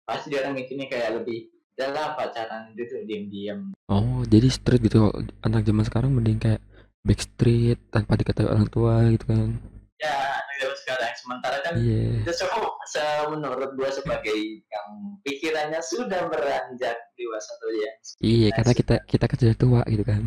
Pasti 0.06 0.30
dia 0.30 0.46
orang 0.46 0.62
mikirnya 0.62 0.86
kayak 0.86 1.22
lebih 1.22 1.50
adalah 1.76 2.14
pacaran 2.14 2.70
itu 2.72 2.86
tuh 2.86 3.02
diam-diam 3.04 3.60
Oh, 3.86 4.22
jadi 4.24 4.48
street 4.48 4.82
gitu. 4.84 5.10
Anak 5.40 5.64
zaman 5.64 5.84
sekarang 5.84 6.12
mending 6.12 6.38
kayak 6.38 6.62
backstreet 7.02 7.78
tanpa 7.90 8.16
diketahui 8.16 8.48
orang 8.48 8.68
tua 8.68 8.94
gitu 9.10 9.26
kan. 9.26 9.50
ya 9.96 10.12
anak 10.36 10.56
zaman 10.58 10.78
sekarang 10.78 11.14
sementara 11.16 11.58
kan 11.60 11.74
Iya. 11.76 12.04
itu 12.20 12.32
semua 12.34 12.68
se- 12.86 13.02
menurut 13.26 13.72
gue 13.74 13.90
sebagai 13.90 14.36
yang 14.64 14.88
pikirannya 15.22 15.80
sudah 15.82 16.28
beranjak 16.28 16.98
dewasa 17.14 17.52
tuh 17.58 17.72
ya 17.74 17.92
Iya, 18.20 18.48
karena 18.52 18.74
kita 18.74 18.96
kita 19.04 19.24
kan 19.26 19.38
sudah 19.38 19.56
tua 19.56 19.82
gitu 19.86 20.04
kan. 20.04 20.22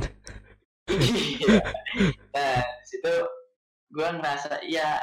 Iya. 0.86 1.60
nah 2.30 2.56
situ 2.82 3.12
gue 3.88 4.08
ngerasa 4.12 4.62
ya 4.64 5.00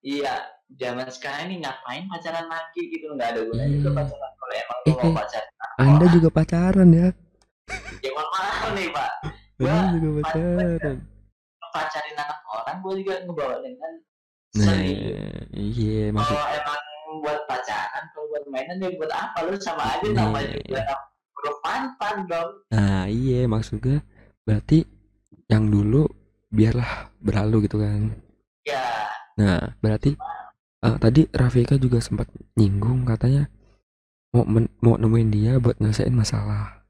iya 0.00 0.34
zaman 0.72 1.06
sekarang 1.08 1.48
ini 1.48 1.60
ngapain 1.60 2.06
pacaran 2.06 2.46
lagi 2.46 2.82
gitu 2.88 3.12
nggak 3.12 3.28
ada 3.28 3.40
gunanya 3.44 3.76
Iya. 3.76 3.90
pacaran 3.92 4.32
kalau 4.46 4.54
emang 4.54 4.78
Eh, 4.80 4.94
mau 4.94 5.02
eh. 5.02 5.14
pacaran 5.16 5.50
Anda 5.76 5.98
orang. 6.00 6.14
juga 6.14 6.28
pacaran 6.30 6.88
ya? 6.90 7.08
ya 7.98 8.10
maaf 8.14 8.70
nih 8.72 8.88
pak 8.88 9.10
Anda 9.58 9.76
juga 9.92 10.08
pacaran. 10.22 10.96
pacarin 11.68 12.14
anak 12.16 12.38
orang 12.46 12.76
gue 12.78 12.92
juga 13.02 13.14
ngebawa 13.22 13.56
dengan 13.60 13.92
Nah, 14.56 14.80
iya 15.52 16.08
maksud 16.08 16.32
kalau 16.32 16.48
emang 16.48 16.80
buat 17.20 17.40
pacaran 17.44 18.04
kalau 18.08 18.26
buat 18.30 18.44
mainan 18.48 18.76
ya 18.78 18.88
buat 18.94 19.12
apa 19.12 19.38
lu 19.44 19.52
sama 19.58 19.84
aja 19.84 20.00
Nih. 20.02 20.16
namanya 20.16 20.48
juga 20.56 20.82
bro 21.34 21.52
pantan 21.60 22.16
dong 22.24 22.50
Nah, 22.70 23.04
iya 23.04 23.44
maksud 23.44 23.76
gue 23.78 24.00
berarti 24.42 24.86
yang 25.46 25.66
dulu 25.66 26.08
biarlah 26.48 27.12
berlalu 27.18 27.68
gitu 27.68 27.76
kan. 27.76 28.16
ya 28.62 28.80
Nah, 29.36 29.76
berarti 29.76 30.16
eh, 30.80 30.96
tadi 30.96 31.28
Rafika 31.28 31.76
juga 31.76 32.00
sempat 32.00 32.24
nyinggung 32.54 33.04
katanya 33.04 33.52
mau 34.36 34.44
men- 34.44 34.74
mau 34.84 35.00
nemuin 35.00 35.28
dia 35.32 35.52
buat 35.56 35.80
nyelesain 35.80 36.12
masalah, 36.12 36.84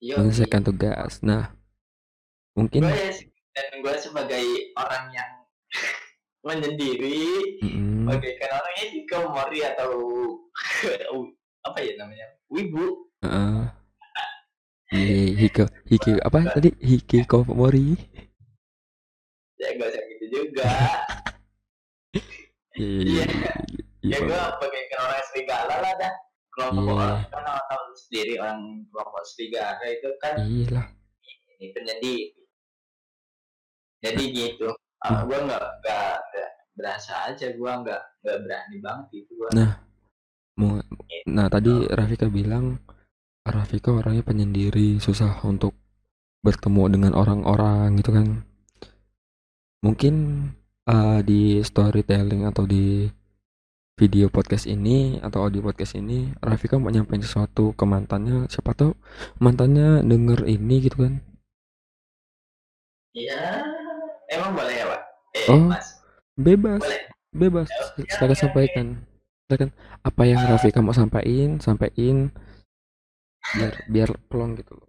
yo 0.00 0.16
menyelesaikan 0.16 0.64
tugas. 0.64 1.20
Nah, 1.20 1.52
mungkin 2.56 2.88
gue 2.88 3.08
dan 3.52 3.68
gue 3.78 3.94
sebagai 4.00 4.42
orang 4.74 5.04
yang 5.12 5.30
menyendiri 6.46 7.28
Mm-mm. 7.60 8.08
bagaikan 8.08 8.50
orangnya 8.56 8.84
hikikomori 8.88 9.60
atau 9.60 9.92
apa 11.68 11.78
ya 11.84 11.92
namanya 12.00 12.26
wibu 12.48 13.12
Heeh. 13.20 13.68
Iya, 14.90 15.38
hiko, 15.38 15.64
hiki 15.86 16.18
apa 16.18 16.50
tadi? 16.50 16.74
Hikikomori. 16.80 17.94
ya 19.54 19.76
gak 19.76 19.86
usah 19.92 20.02
gitu 20.08 20.24
juga 20.32 20.66
Iya, 22.80 22.80
iya, 22.80 23.04
Iya. 23.04 23.24
iya, 23.28 23.52
iya, 23.68 23.79
ya 24.00 24.16
gue 24.18 24.32
Pak. 24.32 24.58
bagaikan 24.60 24.98
orang 25.04 25.24
serigala 25.28 25.74
lah 25.80 25.92
dah 25.96 26.12
kelompok 26.50 26.82
Iya. 26.82 26.92
orang 26.96 27.18
kan 27.28 27.42
orang 27.44 27.64
tahu 27.68 27.84
sendiri 27.96 28.34
orang 28.40 28.60
kelompok 28.88 29.22
serigala 29.24 29.84
itu 29.86 30.08
kan 30.18 30.34
Iya 30.40 30.66
lah. 30.72 30.86
ini 31.56 31.66
penyendiri 31.70 32.40
jadi 34.00 34.24
gitu 34.28 34.68
Hmm. 35.00 35.24
gue 35.24 35.38
nggak 35.48 35.64
nggak 35.80 36.16
berasa 36.76 37.32
aja 37.32 37.46
gue 37.50 37.70
nggak 37.72 38.02
nggak 38.20 38.38
berani 38.44 38.76
banget 38.84 39.06
gitu 39.16 39.32
gue 39.32 39.48
Nah, 39.56 39.80
mau 40.60 40.76
nah 41.24 41.48
tadi 41.48 41.88
Rafika 41.88 42.28
bilang 42.28 42.76
Rafika 43.40 43.96
orangnya 43.96 44.20
penyendiri, 44.20 45.00
susah 45.00 45.40
untuk 45.48 45.72
bertemu 46.44 46.84
dengan 46.92 47.12
orang-orang 47.16 47.96
gitu 47.96 48.12
kan. 48.12 48.44
Mungkin 49.80 50.14
eh, 50.84 51.20
di 51.24 51.64
storytelling 51.64 52.44
atau 52.44 52.68
di 52.68 53.08
video 54.00 54.32
podcast 54.32 54.64
ini 54.64 55.20
atau 55.20 55.44
audio 55.44 55.60
podcast 55.60 55.92
ini 56.00 56.32
Rafika 56.40 56.80
mau 56.80 56.88
nyampein 56.88 57.20
sesuatu 57.20 57.76
ke 57.76 57.84
mantannya, 57.84 58.48
siapa 58.48 58.72
tahu 58.72 58.96
mantannya 59.44 60.00
denger 60.00 60.48
ini 60.48 60.76
gitu 60.80 61.04
kan. 61.04 61.20
ya 63.12 63.60
emang 64.32 64.56
boleh 64.56 64.72
ya 64.72 64.86
pak 64.88 65.00
eh 65.36 65.46
Oh. 65.52 65.68
mas 65.68 65.86
Bebas, 66.40 66.80
boleh 66.80 67.02
bebas. 67.36 67.68
Oke, 67.68 68.08
Silakan 68.08 68.32
oke, 68.32 68.40
sampaikan. 68.40 68.86
Silakan 69.44 69.70
apa 70.00 70.22
yang 70.24 70.40
Rafika 70.48 70.80
mau 70.80 70.96
sampaikan, 70.96 71.60
sampaikan 71.60 72.32
biar 73.52 73.74
biar 73.92 74.10
plong 74.32 74.56
gitu 74.56 74.72
loh. 74.80 74.88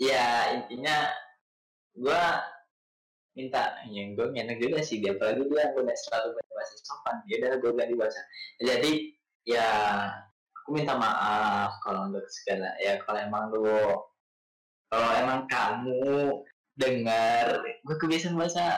ya 0.00 0.56
intinya 0.56 1.12
gue 1.92 2.22
minta 3.36 3.76
yang 3.92 4.16
gue 4.16 4.32
enak 4.32 4.56
juga 4.56 4.80
sih 4.80 4.96
dia 5.04 5.12
apalagi 5.12 5.44
dia 5.44 5.68
gue 5.76 5.84
selalu 5.92 6.40
bahasa 6.60 6.76
sopan. 6.84 7.16
Ya 7.24 7.40
udah 7.40 7.56
gue 7.56 7.72
ganti 7.72 7.96
bahasa 7.96 8.20
jadi 8.60 8.92
ya 9.48 9.68
aku 10.60 10.76
minta 10.76 10.92
maaf 10.94 11.80
kalau 11.80 12.12
untuk 12.12 12.24
segala 12.28 12.76
ya 12.76 13.00
kalau 13.08 13.18
emang 13.24 13.44
lu 13.48 13.80
kalau 14.92 15.10
emang 15.16 15.48
kamu 15.48 16.44
dengar 16.76 17.64
gue 17.64 17.96
kebiasaan 17.96 18.36
bahasa 18.36 18.76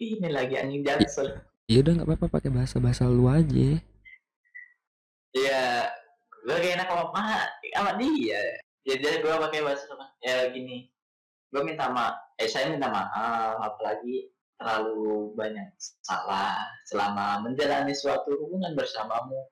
ini 0.00 0.28
lagi 0.32 0.58
anjing 0.58 0.82
jaksel. 0.82 1.38
Ya 1.70 1.84
udah 1.84 1.92
nggak 2.00 2.08
apa-apa 2.08 2.26
pakai 2.40 2.50
bahasa-bahasa 2.50 3.06
lu 3.06 3.30
aja. 3.30 3.78
ya 5.32 5.88
gue 6.44 6.56
gak 6.60 6.74
enak 6.76 6.88
sama 6.90 7.04
sama 7.08 7.36
sama 7.72 7.92
dia. 8.00 8.42
Ya 8.82 8.94
jadi 8.98 9.22
gue 9.22 9.30
pakai 9.30 9.60
bahasa 9.62 9.84
sopan 9.86 10.10
ya 10.24 10.50
gini. 10.50 10.90
Gue 11.52 11.62
minta 11.62 11.92
maaf 11.92 12.16
eh 12.40 12.48
saya 12.48 12.72
minta 12.72 12.88
maaf 12.88 13.60
apalagi 13.60 14.32
terlalu 14.62 15.34
banyak 15.34 15.74
salah 16.06 16.62
selama 16.86 17.42
menjalani 17.42 17.90
suatu 17.90 18.30
hubungan 18.38 18.78
bersamamu. 18.78 19.42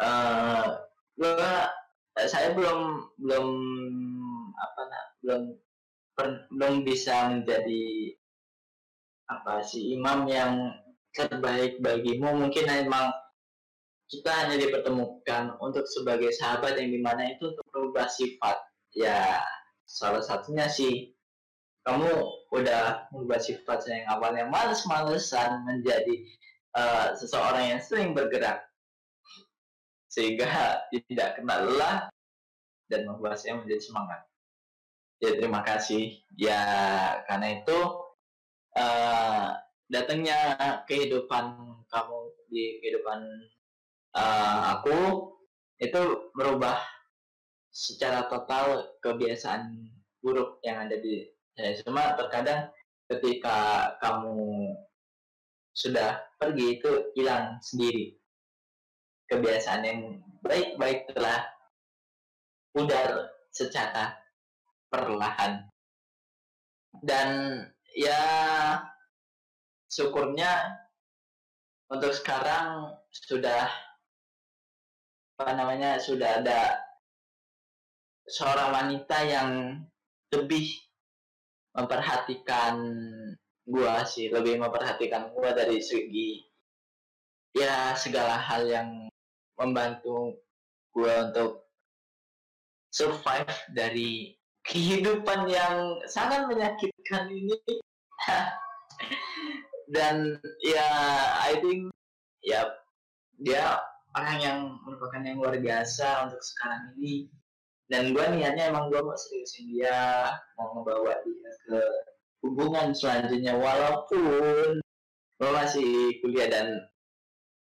Eh 0.00 0.68
gue 1.20 1.52
saya 2.16 2.56
belum 2.56 3.04
belum 3.20 3.48
apa 4.56 4.80
nak 4.88 5.04
belum 5.20 5.42
per- 6.16 6.48
belum 6.56 6.74
bisa 6.88 7.28
menjadi 7.28 8.16
apa 9.28 9.60
sih 9.60 9.92
imam 9.92 10.24
yang 10.24 10.72
terbaik 11.12 11.76
bagimu. 11.84 12.32
Mungkin 12.32 12.64
emang 12.66 13.12
kita 14.08 14.32
hanya 14.32 14.56
dipertemukan 14.56 15.54
untuk 15.60 15.84
sebagai 15.84 16.32
sahabat 16.34 16.80
yang 16.80 16.90
di 16.90 17.00
mana 17.04 17.30
itu 17.30 17.52
untuk 17.52 17.66
merubah 17.76 18.08
sifat. 18.08 18.56
Ya 18.96 19.38
salah 19.84 20.24
satunya 20.24 20.66
sih 20.66 21.14
kamu 21.84 22.39
udah 22.50 23.06
merubah 23.14 23.38
sifat 23.38 23.86
yang 23.86 24.06
awalnya 24.10 24.50
males-malesan 24.50 25.62
menjadi 25.62 26.14
eh, 26.74 27.08
seseorang 27.14 27.76
yang 27.76 27.80
sering 27.82 28.10
bergerak. 28.12 28.66
Sehingga 30.10 30.82
tidak 30.90 31.38
kena 31.38 31.62
lelah 31.62 31.96
dan 32.90 33.06
membuat 33.06 33.38
saya 33.38 33.62
menjadi 33.62 33.82
semangat. 33.86 34.20
Ya 35.22 35.38
terima 35.38 35.62
kasih. 35.62 36.18
Ya 36.34 36.62
karena 37.30 37.62
itu 37.62 37.78
eh, 38.74 39.48
datangnya 39.86 40.38
kehidupan 40.90 41.44
kamu 41.86 42.18
di 42.50 42.82
kehidupan 42.82 43.20
eh, 44.18 44.60
aku 44.74 44.98
itu 45.78 46.02
merubah 46.34 46.82
secara 47.70 48.26
total 48.26 48.98
kebiasaan 48.98 49.86
buruk 50.18 50.58
yang 50.66 50.90
ada 50.90 50.98
di 50.98 51.30
saya 51.54 51.76
cuma 51.82 52.14
terkadang 52.14 52.70
ketika 53.10 53.90
kamu 53.98 54.74
sudah 55.74 56.22
pergi 56.38 56.78
itu 56.78 56.90
hilang 57.18 57.58
sendiri. 57.62 58.14
Kebiasaan 59.30 59.82
yang 59.86 60.00
baik-baik 60.42 61.10
telah 61.14 61.46
pudar 62.74 63.30
secara 63.50 64.14
perlahan. 64.90 65.70
Dan 67.02 67.62
ya 67.94 68.22
syukurnya 69.90 70.78
untuk 71.90 72.14
sekarang 72.14 72.94
sudah 73.10 73.66
apa 75.40 75.52
namanya 75.54 75.98
sudah 75.98 76.42
ada 76.42 76.78
seorang 78.30 78.70
wanita 78.70 79.18
yang 79.26 79.50
lebih 80.30 80.89
memperhatikan 81.74 82.74
gua 83.66 84.02
sih 84.02 84.30
lebih 84.32 84.58
memperhatikan 84.58 85.30
gua 85.30 85.54
dari 85.54 85.78
segi 85.78 86.42
ya 87.54 87.94
segala 87.94 88.38
hal 88.38 88.66
yang 88.66 88.88
membantu 89.58 90.38
gua 90.90 91.30
untuk 91.30 91.70
survive 92.90 93.54
dari 93.70 94.34
kehidupan 94.66 95.46
yang 95.48 95.98
sangat 96.10 96.46
menyakitkan 96.50 97.30
ini. 97.30 97.58
Dan 99.94 100.38
ya 100.62 100.86
I 101.50 101.58
think 101.58 101.90
ya 102.46 102.62
dia 103.42 103.82
orang 104.14 104.38
yang 104.38 104.58
merupakan 104.86 105.22
yang 105.22 105.42
luar 105.42 105.58
biasa 105.58 106.30
untuk 106.30 106.38
sekarang 106.42 106.94
ini 106.98 107.26
dan 107.90 108.14
gue 108.14 108.22
niatnya 108.22 108.70
emang 108.70 108.86
gue 108.86 109.02
mau 109.02 109.18
seriusin 109.18 109.66
dia 109.74 110.30
mau 110.54 110.78
membawa 110.78 111.10
dia 111.26 111.50
ke 111.66 111.80
hubungan 112.46 112.94
selanjutnya. 112.94 113.58
Walaupun 113.58 114.78
gue 115.40 115.50
masih 115.50 116.22
kuliah 116.22 116.46
dan 116.46 116.86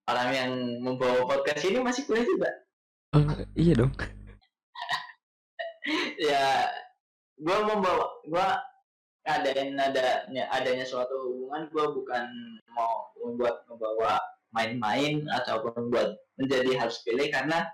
orang 0.08 0.30
yang 0.32 0.52
membawa 0.80 1.28
podcast 1.28 1.68
ini 1.68 1.84
masih 1.84 2.08
kuliah 2.08 2.24
juga. 2.24 2.50
Eh, 3.14 3.46
iya 3.60 3.74
dong. 3.76 3.92
ya 6.32 6.72
gue 7.36 7.58
membawa 7.68 8.08
gue 8.24 8.48
adain 9.28 9.76
adanya 9.76 10.44
adanya 10.56 10.88
suatu 10.88 11.20
hubungan 11.20 11.68
gue 11.72 11.86
bukan 12.00 12.26
mau 12.72 13.12
membuat 13.20 13.68
membawa 13.68 14.24
main-main 14.56 15.28
ataupun 15.28 15.92
buat 15.92 16.16
menjadi 16.40 16.80
harus 16.80 17.04
pilih 17.04 17.28
karena 17.32 17.68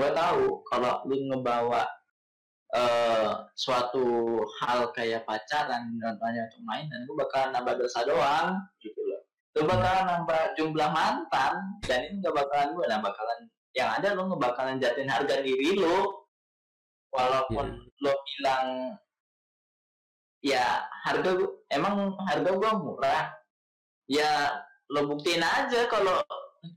gue 0.00 0.10
tahu 0.16 0.64
kalau 0.72 1.04
lu 1.04 1.28
ngebawa 1.28 1.84
eh, 2.72 3.32
suatu 3.52 4.40
hal 4.64 4.88
kayak 4.96 5.28
pacaran 5.28 5.92
contohnya 6.00 6.48
untuk 6.48 6.62
main 6.64 6.88
dan 6.88 7.04
gue 7.04 7.16
bakal 7.20 7.52
nambah 7.52 7.76
dosa 7.76 8.00
doang. 8.08 8.56
Gitu 8.80 8.96
loh 9.04 9.20
lu 9.58 9.66
bakalan 9.66 10.04
nambah 10.06 10.42
jumlah 10.54 10.88
mantan 10.94 11.54
dan 11.82 12.06
ini 12.06 12.22
nggak 12.22 12.36
bakalan 12.38 12.70
gue 12.70 12.86
nah 12.86 13.02
bakalan 13.02 13.38
yang 13.74 13.90
ada 13.98 14.14
lu 14.14 14.30
nggak 14.30 14.42
bakalan 14.46 14.78
jatuhin 14.78 15.10
harga 15.10 15.42
diri 15.42 15.78
lu. 15.78 15.98
Walaupun 17.10 17.66
lo 18.06 18.12
bilang 18.22 18.94
ya 20.46 20.86
harga 21.02 21.34
gua, 21.34 21.50
emang 21.66 22.14
harga 22.22 22.50
gua 22.54 22.70
murah. 22.78 23.24
Ya 24.06 24.62
lo 24.94 25.10
buktiin 25.10 25.42
aja 25.42 25.90
kalau 25.90 26.22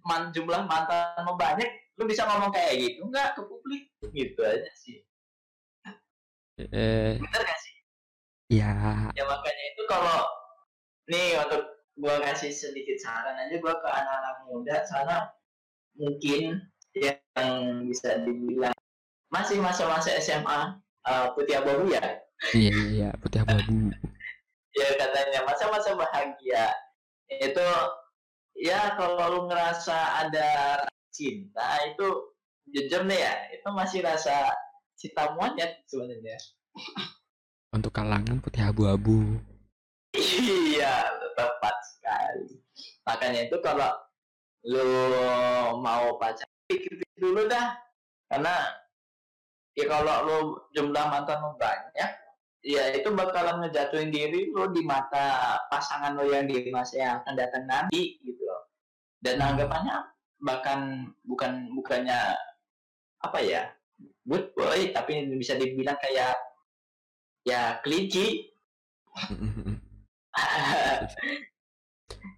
man, 0.09 0.33
jumlah 0.33 0.65
mantan 0.65 1.21
lo 1.21 1.37
banyak 1.37 1.69
lo 1.99 2.03
bisa 2.09 2.25
ngomong 2.25 2.51
kayak 2.53 2.73
gitu? 2.81 3.05
Nggak 3.09 3.37
ke 3.37 3.41
publik. 3.45 3.83
Gitu 4.13 4.41
aja 4.41 4.71
sih. 4.77 5.01
Eh. 6.59 7.17
Bener 7.17 7.41
gak 7.41 7.59
sih? 7.61 7.75
Ya. 8.53 8.73
Ya 9.17 9.23
makanya 9.25 9.63
itu 9.73 9.81
kalau 9.89 10.21
nih 11.09 11.37
untuk 11.41 11.63
gua 11.97 12.21
kasih 12.21 12.53
sedikit 12.53 12.97
saran 13.01 13.37
aja 13.37 13.57
gua 13.57 13.77
ke 13.77 13.89
anak-anak 13.89 14.37
muda 14.49 14.77
sana 14.85 15.17
mungkin 15.97 16.61
yang 16.93 17.85
bisa 17.89 18.21
dibilang 18.21 18.73
masih 19.33 19.57
masa-masa 19.61 20.13
SMA 20.21 20.77
uh, 21.09 21.27
putih 21.33 21.57
abu 21.57 21.89
ya? 21.89 22.21
Iya 22.53 22.77
iya 22.93 23.09
putih 23.17 23.41
abu-abu 23.41 23.93
ya 24.79 24.89
katanya 24.97 25.39
masa-masa 25.45 25.97
bahagia. 25.97 26.69
Itu 27.29 27.65
ya 28.57 28.93
kalau 28.97 29.25
lu 29.29 29.39
ngerasa 29.49 30.27
ada 30.27 30.49
cinta 31.13 31.77
itu 31.85 32.33
jujur 32.73 33.05
nih 33.05 33.21
ya 33.21 33.33
itu 33.53 33.69
masih 33.69 34.01
rasa 34.01 34.49
cinta 34.97 35.31
monyet 35.37 35.85
sebenarnya. 35.85 36.37
Untuk 37.73 37.93
kalangan 37.93 38.41
putih 38.41 38.65
abu-abu. 38.65 39.37
Iya 40.13 41.09
tepat 41.37 41.75
sekali. 41.85 42.61
Makanya 43.05 43.49
itu 43.49 43.57
kalau 43.61 43.93
lu 44.65 44.89
mau 45.81 46.17
pacar 46.17 46.49
pikir-pikir 46.69 47.17
dulu 47.17 47.49
dah. 47.49 47.77
Karena 48.29 48.53
ya 49.77 49.85
kalau 49.89 50.15
lu 50.25 50.37
jumlah 50.73 51.05
mantan 51.09 51.41
lu 51.41 51.53
banyak 51.57 52.11
ya 52.63 52.95
itu 52.95 53.11
bakalan 53.11 53.59
ngejatuhin 53.59 54.07
diri 54.07 54.47
lo 54.55 54.71
di 54.71 54.85
mata 54.87 55.59
pasangan 55.67 56.15
lo 56.15 56.23
yang 56.31 56.47
di 56.47 56.71
masa 56.71 56.95
yang 56.95 57.13
akan 57.21 57.33
datang 57.35 57.65
nanti 57.67 58.21
gitu 58.23 58.39
loh. 58.45 58.71
Dan 59.19 59.41
anggapannya 59.41 60.12
bahkan 60.43 61.09
bukan 61.23 61.71
bukannya 61.71 62.35
apa 63.23 63.39
ya 63.39 63.71
good 64.27 64.51
boy 64.53 64.91
tapi 64.91 65.23
bisa 65.39 65.55
dibilang 65.55 65.95
kayak 66.03 66.35
ya 67.47 67.79
kelinci. 67.83 68.51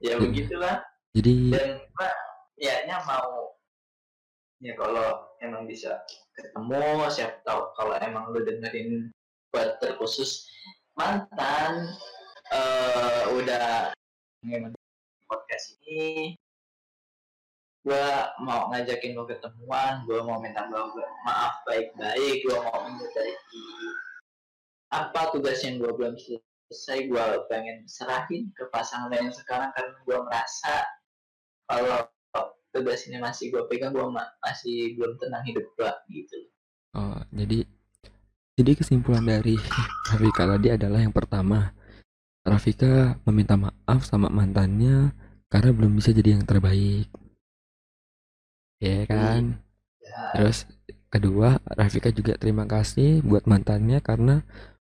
Ya 0.04 0.20
begitulah. 0.20 0.84
Jadi 1.16 1.56
dan 1.56 1.80
gua 1.96 2.12
ya 2.60 2.84
mau 3.08 3.56
ya 4.60 4.76
kalau 4.76 5.24
emang 5.40 5.66
bisa 5.66 6.04
ketemu 6.36 7.08
siapa 7.08 7.40
tahu 7.48 7.72
kalau 7.80 7.96
emang 8.04 8.30
lu 8.36 8.44
dengerin 8.44 9.10
buat 9.56 9.80
terkhusus 9.80 10.44
mantan 11.00 11.96
uh, 12.52 13.24
udah 13.36 13.96
podcast 15.28 15.80
ini 15.88 16.36
gue 17.86 18.08
mau 18.42 18.74
ngajakin 18.74 19.14
lo 19.14 19.30
ketemuan 19.30 20.02
gue 20.10 20.18
mau 20.26 20.42
minta 20.42 20.66
maaf 21.22 21.62
baik-baik 21.70 22.42
gue 22.42 22.58
mau 22.58 22.82
memperbaiki 22.90 23.66
apa 24.90 25.30
tugas 25.30 25.62
yang 25.62 25.78
gue 25.78 25.94
belum 25.94 26.18
selesai 26.18 27.06
gue 27.06 27.26
pengen 27.46 27.86
serahin 27.86 28.50
ke 28.58 28.66
pasangan 28.74 29.14
yang 29.14 29.30
sekarang 29.30 29.70
karena 29.78 29.94
gue 30.02 30.18
merasa 30.18 30.82
kalau 31.70 32.10
tugas 32.74 33.06
ini 33.06 33.22
masih 33.22 33.54
gue 33.54 33.64
pegang 33.70 33.94
gue 33.94 34.02
masih 34.42 34.98
belum 34.98 35.22
tenang 35.22 35.46
hidup 35.46 35.66
gue 35.78 35.92
gitu. 36.10 36.38
Oh 36.98 37.22
jadi 37.30 37.70
jadi 38.58 38.72
kesimpulan 38.82 39.30
dari 39.30 39.62
Rafika 40.10 40.50
tadi 40.50 40.74
adalah 40.74 41.06
yang 41.06 41.14
pertama 41.14 41.70
Rafika 42.42 43.22
meminta 43.30 43.62
maaf 43.62 44.02
sama 44.10 44.34
mantannya 44.34 45.14
karena 45.54 45.70
belum 45.70 46.02
bisa 46.02 46.10
jadi 46.10 46.34
yang 46.34 46.50
terbaik 46.50 47.14
ya 48.86 49.04
kan? 49.10 49.58
Terus 50.38 50.70
kedua 51.10 51.58
Rafika 51.64 52.12
juga 52.12 52.36
terima 52.36 52.68
kasih 52.68 53.24
buat 53.24 53.48
mantannya 53.48 54.04
karena 54.04 54.44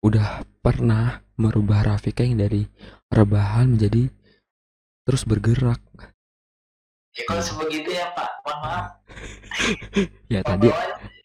udah 0.02 0.42
pernah 0.62 1.22
merubah 1.38 1.94
Rafika 1.94 2.26
yang 2.26 2.42
dari 2.42 2.66
rebahan 3.10 3.74
menjadi 3.74 4.10
terus 5.06 5.26
bergerak. 5.26 5.82
Ya 7.12 7.22
kalau 7.28 7.42
sebegitu 7.44 7.92
ya 7.92 8.08
pak. 8.14 8.30
Mohon 8.46 8.58
maaf. 8.64 8.86
Ya 10.32 10.40
tadi 10.40 10.72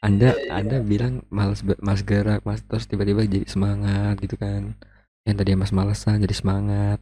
anda 0.03 0.35
anda 0.51 0.83
bilang 0.83 1.23
malas 1.31 1.63
mas 1.79 2.03
gerak 2.03 2.43
mas 2.43 2.59
terus 2.67 2.85
tiba-tiba 2.85 3.23
jadi 3.23 3.47
semangat 3.47 4.19
gitu 4.19 4.35
kan. 4.35 4.75
Yang 5.23 5.35
tadi 5.41 5.51
mas 5.55 5.71
malesan 5.71 6.21
jadi 6.21 6.35
semangat. 6.35 6.99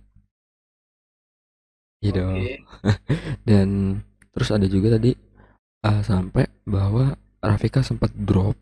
Gitu 2.04 2.22
okay. 2.22 2.62
dan 3.50 4.00
terus 4.36 4.54
ada 4.54 4.68
juga 4.70 5.00
tadi 5.02 5.25
uh, 5.86 6.02
sampai 6.02 6.50
bahwa 6.66 7.14
Rafika 7.38 7.86
sempat 7.86 8.10
drop 8.18 8.58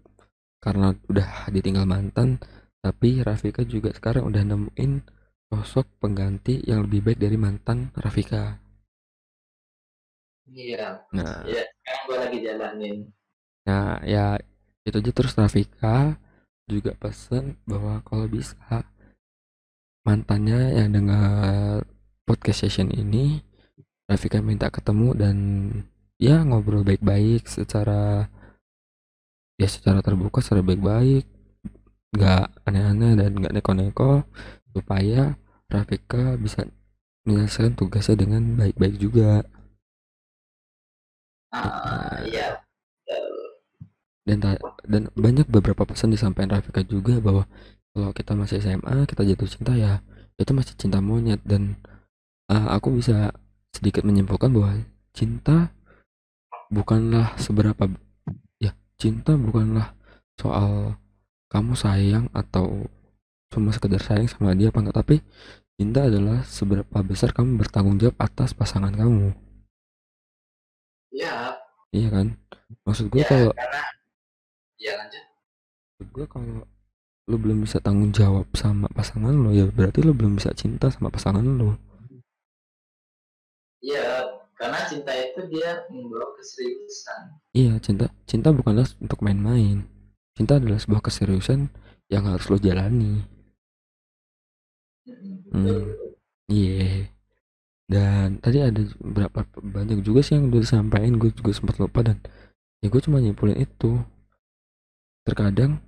karena 0.59 0.91
udah 1.07 1.47
ditinggal 1.47 1.87
mantan 1.87 2.35
tapi 2.83 3.23
Rafika 3.23 3.63
juga 3.63 3.95
sekarang 3.95 4.27
udah 4.27 4.43
nemuin 4.43 4.91
sosok 5.47 6.03
pengganti 6.03 6.59
yang 6.67 6.83
lebih 6.83 6.99
baik 7.07 7.19
dari 7.23 7.39
mantan 7.39 7.95
Rafika. 7.95 8.59
Iya. 10.51 11.07
Nah. 11.15 11.47
Ya 11.47 11.63
sekarang 11.63 12.01
gue 12.03 12.17
lagi 12.19 12.37
jalanin. 12.43 12.97
Nah 13.63 14.03
ya 14.03 14.35
itu 14.83 14.99
aja. 14.99 15.11
Terus 15.15 15.39
Rafika 15.39 16.19
juga 16.67 16.91
pesan 16.99 17.55
bahwa 17.63 18.03
kalau 18.03 18.27
bisa 18.27 18.83
mantannya 20.03 20.75
yang 20.75 20.91
dengar 20.91 21.87
podcast 22.27 22.67
session 22.67 22.91
ini 22.91 23.39
Rafika 24.11 24.43
minta 24.43 24.67
ketemu 24.67 25.15
dan 25.15 25.37
ya 26.23 26.39
ngobrol 26.47 26.87
baik-baik 26.87 27.51
secara 27.51 28.31
ya 29.59 29.67
secara 29.67 29.99
terbuka 29.99 30.39
secara 30.39 30.63
baik-baik. 30.63 31.27
Nggak 32.15 32.45
aneh-aneh 32.63 33.11
dan 33.19 33.31
nggak 33.35 33.53
neko-neko 33.59 34.23
supaya 34.71 35.35
Rafika 35.67 36.39
bisa 36.39 36.63
menyelesaikan 37.27 37.75
tugasnya 37.75 38.23
dengan 38.23 38.55
baik-baik 38.55 38.95
juga. 39.01 39.43
Uh, 41.53 42.17
ya 42.31 42.63
dan 44.23 44.39
dan 44.87 45.01
banyak 45.19 45.47
beberapa 45.51 45.83
pesan 45.83 46.15
disampaikan 46.15 46.55
Rafika 46.59 46.79
juga 46.87 47.19
bahwa 47.19 47.43
kalau 47.91 48.09
kita 48.15 48.31
masih 48.33 48.63
SMA 48.63 49.03
kita 49.05 49.21
jatuh 49.27 49.49
cinta 49.51 49.73
ya 49.75 49.99
itu 50.39 50.51
masih 50.55 50.73
cinta 50.79 51.03
monyet. 51.03 51.43
Dan 51.43 51.75
uh, 52.47 52.71
aku 52.71 52.95
bisa 52.95 53.35
sedikit 53.75 54.07
menyimpulkan 54.07 54.49
bahwa 54.55 54.79
cinta 55.11 55.75
bukanlah 56.73 57.37
seberapa 57.37 57.85
ya 58.57 58.73
cinta 58.97 59.37
bukanlah 59.37 59.93
soal 60.33 60.97
kamu 61.53 61.77
sayang 61.77 62.25
atau 62.33 62.89
cuma 63.53 63.69
sekedar 63.69 64.01
sayang 64.01 64.25
sama 64.25 64.57
dia 64.57 64.73
apa 64.73 64.81
enggak 64.81 64.97
tapi 65.05 65.15
cinta 65.77 66.09
adalah 66.09 66.41
seberapa 66.49 66.97
besar 67.05 67.29
kamu 67.29 67.61
bertanggung 67.61 68.01
jawab 68.01 68.17
atas 68.17 68.57
pasangan 68.57 68.93
kamu. 68.93 69.29
Iya 71.13 71.61
iya 71.93 72.07
kan? 72.09 72.33
Maksud 72.89 73.13
gue 73.13 73.21
ya, 73.21 73.29
kalau 73.29 73.51
karena 73.53 73.81
ya 74.81 74.91
lanjut. 74.97 75.23
Maksud 75.93 76.07
gue 76.09 76.25
kalau 76.25 76.65
lo 77.23 77.35
belum 77.39 77.63
bisa 77.63 77.79
tanggung 77.79 78.11
jawab 78.11 78.51
sama 78.51 78.91
pasangan 78.91 79.31
lo 79.31 79.55
ya 79.55 79.63
berarti 79.63 80.03
lo 80.03 80.11
belum 80.11 80.35
bisa 80.35 80.51
cinta 80.51 80.91
sama 80.91 81.07
pasangan 81.07 81.39
lo 81.39 81.79
iya 83.79 84.42
karena 84.63 84.79
cinta 84.87 85.11
itu 85.11 85.39
dia 85.51 85.83
membawa 85.91 86.31
keseriusan. 86.39 87.21
Iya 87.51 87.73
cinta 87.83 88.07
cinta 88.23 88.55
bukanlah 88.55 88.87
untuk 89.03 89.19
main-main. 89.19 89.83
Cinta 90.39 90.55
adalah 90.55 90.79
sebuah 90.79 91.03
keseriusan 91.03 91.67
yang 92.07 92.23
harus 92.31 92.47
lo 92.47 92.55
jalani. 92.55 93.27
Hmm. 95.51 95.83
iya. 96.47 96.79
Yeah. 96.79 97.03
dan 97.91 98.39
tadi 98.39 98.63
ada 98.63 98.79
berapa 99.03 99.43
banyak 99.59 100.07
juga 100.07 100.23
sih 100.23 100.39
yang 100.39 100.47
udah 100.47 100.63
disampaikan 100.63 101.19
gue 101.19 101.35
juga 101.35 101.51
sempat 101.51 101.75
lupa 101.83 101.99
dan 101.99 102.23
ya 102.79 102.87
gue 102.87 103.01
cuma 103.03 103.19
nyimpulin 103.19 103.59
itu. 103.59 103.99
Terkadang 105.27 105.83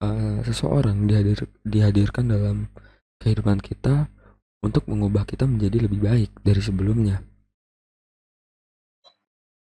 uh, 0.00 0.40
seseorang 0.40 1.04
dihadir 1.04 1.44
dihadirkan 1.68 2.32
dalam 2.32 2.72
kehidupan 3.20 3.60
kita 3.60 4.08
untuk 4.64 4.88
mengubah 4.88 5.28
kita 5.28 5.44
menjadi 5.44 5.86
lebih 5.88 6.00
baik 6.00 6.30
dari 6.40 6.60
sebelumnya. 6.62 7.20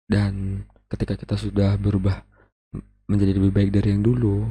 Dan 0.04 0.62
ketika 0.86 1.16
kita 1.16 1.34
sudah 1.40 1.74
berubah 1.80 2.22
menjadi 3.08 3.36
lebih 3.36 3.52
baik 3.52 3.70
dari 3.72 3.96
yang 3.96 4.04
dulu, 4.04 4.48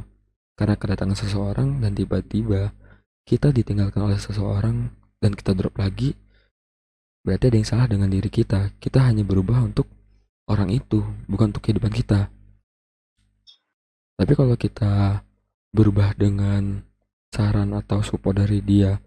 karena 0.53 0.77
kedatangan 0.77 1.17
seseorang 1.17 1.81
dan 1.81 1.93
tiba-tiba 1.97 2.73
kita 3.23 3.49
ditinggalkan 3.49 4.03
oleh 4.03 4.19
seseorang 4.19 4.91
dan 5.17 5.31
kita 5.33 5.55
drop 5.55 5.79
lagi, 5.79 6.13
berarti 7.23 7.49
ada 7.49 7.57
yang 7.57 7.69
salah 7.69 7.87
dengan 7.87 8.09
diri 8.11 8.27
kita. 8.27 8.75
Kita 8.77 9.07
hanya 9.07 9.23
berubah 9.23 9.63
untuk 9.63 9.87
orang 10.49 10.69
itu, 10.73 11.01
bukan 11.29 11.55
untuk 11.55 11.63
kehidupan 11.63 11.93
kita. 11.93 12.29
Tapi 14.13 14.33
kalau 14.37 14.53
kita 14.59 15.25
berubah 15.73 16.13
dengan 16.13 16.85
saran 17.33 17.73
atau 17.73 18.05
support 18.05 18.37
dari 18.37 18.61
dia 18.61 19.01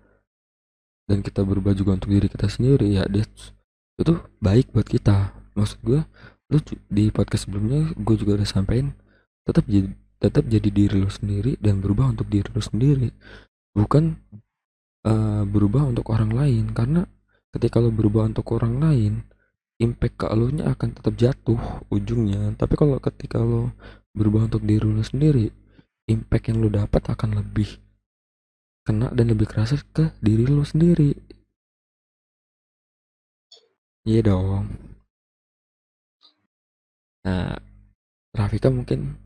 dan 1.06 1.22
kita 1.22 1.46
berubah 1.46 1.72
juga 1.72 1.94
untuk 1.94 2.10
diri 2.10 2.26
kita 2.26 2.50
sendiri 2.50 2.98
ya 2.98 3.06
dia 3.06 3.24
itu 3.96 4.14
baik 4.42 4.74
buat 4.76 4.86
kita. 4.86 5.32
Maksud 5.56 5.78
gue 5.80 6.00
lu 6.46 6.58
di 6.86 7.10
podcast 7.10 7.48
sebelumnya 7.48 7.90
gue 7.96 8.14
juga 8.18 8.38
udah 8.38 8.48
sampein 8.48 8.94
tetap 9.42 9.66
jadi 9.66 9.90
tetap 10.20 10.44
jadi 10.46 10.68
diri 10.68 10.96
lu 10.98 11.10
sendiri 11.10 11.58
dan 11.58 11.80
berubah 11.80 12.12
untuk 12.12 12.28
diri 12.28 12.46
lu 12.50 12.62
sendiri. 12.62 13.08
Bukan 13.72 14.18
uh, 15.06 15.42
berubah 15.46 15.86
untuk 15.88 16.12
orang 16.12 16.34
lain 16.34 16.64
karena 16.74 17.06
ketika 17.54 17.80
lo 17.80 17.88
berubah 17.88 18.28
untuk 18.28 18.44
orang 18.52 18.82
lain 18.82 19.12
impact 19.80 20.16
ke 20.20 20.26
lo 20.32 20.48
nya 20.52 20.72
akan 20.72 20.88
tetap 20.92 21.14
jatuh 21.16 21.60
ujungnya. 21.88 22.52
Tapi 22.58 22.74
kalau 22.76 23.00
ketika 23.00 23.40
lo 23.40 23.72
berubah 24.12 24.50
untuk 24.50 24.64
diri 24.66 24.84
lo 24.84 25.04
sendiri 25.04 25.48
impact 26.10 26.52
yang 26.52 26.58
lo 26.60 26.68
dapat 26.68 27.02
akan 27.12 27.40
lebih 27.40 27.85
kena 28.86 29.10
dan 29.10 29.26
lebih 29.34 29.50
kerasa 29.50 29.74
ke 29.90 30.14
diri 30.22 30.46
lo 30.46 30.62
sendiri. 30.62 31.10
Iya 34.06 34.22
dong. 34.22 34.70
Nah 37.26 37.58
Rafika 38.30 38.70
mungkin 38.70 39.18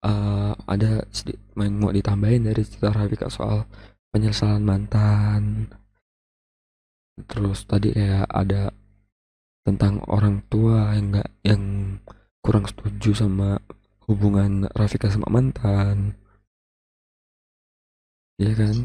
uh, 0.00 0.56
ada 0.64 1.04
sedikit 1.12 1.42
mau 1.52 1.92
ditambahin 1.92 2.48
dari 2.48 2.64
cerita 2.64 2.96
Rafika 2.96 3.28
soal 3.28 3.68
penyesalan 4.08 4.64
mantan. 4.64 5.68
Terus 7.28 7.68
tadi 7.68 7.92
kayak 7.92 8.32
ada 8.32 8.72
tentang 9.68 10.00
orang 10.08 10.40
tua 10.48 10.96
yang 10.96 11.12
enggak 11.12 11.28
yang 11.44 11.62
kurang 12.40 12.64
setuju 12.64 13.12
sama 13.12 13.60
hubungan 14.08 14.64
Rafika 14.72 15.12
sama 15.12 15.28
mantan 15.28 16.16
Iya 18.36 18.52
kan? 18.52 18.76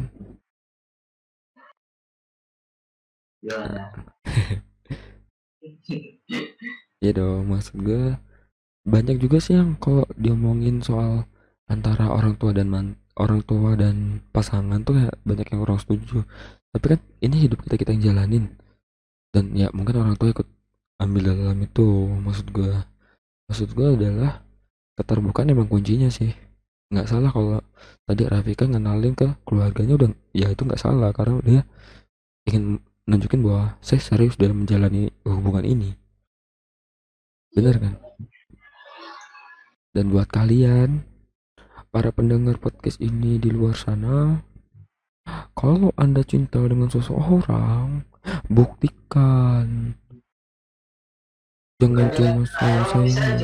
Gimana? 3.44 3.84
Iya 7.02 7.12
dong, 7.18 7.50
maksud 7.50 7.82
gue 7.82 8.14
banyak 8.86 9.18
juga 9.18 9.38
sih 9.42 9.58
yang 9.58 9.74
kalau 9.82 10.06
diomongin 10.18 10.82
soal 10.86 11.26
antara 11.66 12.10
orang 12.14 12.38
tua 12.38 12.54
dan 12.54 12.70
man, 12.70 12.88
orang 13.18 13.42
tua 13.42 13.74
dan 13.74 14.22
pasangan 14.30 14.82
tuh 14.86 15.02
ya 15.02 15.10
banyak 15.26 15.48
yang 15.50 15.62
orang 15.66 15.82
setuju. 15.82 16.22
Tapi 16.72 16.86
kan 16.96 17.00
ini 17.26 17.36
hidup 17.50 17.66
kita 17.66 17.76
kita 17.82 17.92
yang 17.98 18.04
jalanin 18.14 18.46
dan 19.34 19.50
ya 19.58 19.68
mungkin 19.74 19.98
orang 20.02 20.16
tua 20.18 20.30
ikut 20.30 20.48
ambil 21.02 21.22
dalam 21.34 21.58
itu 21.66 21.86
maksud 22.22 22.48
gue. 22.54 22.74
Maksud 23.50 23.70
gue 23.74 23.88
adalah 23.98 24.46
keterbukaan 24.98 25.50
emang 25.50 25.68
kuncinya 25.68 26.10
sih 26.14 26.32
nggak 26.92 27.08
salah 27.08 27.32
kalau 27.32 27.64
tadi 28.04 28.28
Rafika 28.28 28.68
ngenalin 28.68 29.16
ke 29.16 29.28
keluarganya 29.48 29.96
udah 29.96 30.10
ya 30.36 30.52
itu 30.52 30.68
nggak 30.68 30.82
salah 30.82 31.16
karena 31.16 31.40
dia 31.40 31.62
ingin 32.44 32.84
nunjukin 33.08 33.42
bahwa 33.48 33.80
saya 33.80 34.04
serius 34.04 34.36
dalam 34.36 34.68
menjalani 34.68 35.08
hubungan 35.24 35.64
ini 35.64 35.96
bener 37.56 37.80
kan 37.80 37.96
dan 39.96 40.12
buat 40.12 40.28
kalian 40.28 41.08
para 41.92 42.12
pendengar 42.12 42.60
podcast 42.60 43.00
ini 43.00 43.40
di 43.40 43.52
luar 43.52 43.76
sana 43.76 44.44
kalau 45.56 45.96
anda 45.96 46.24
cinta 46.28 46.60
dengan 46.64 46.92
seseorang 46.92 48.04
buktikan 48.52 49.96
jangan 51.80 52.08
cuma 52.16 52.44
sayang-sayang 52.60 53.40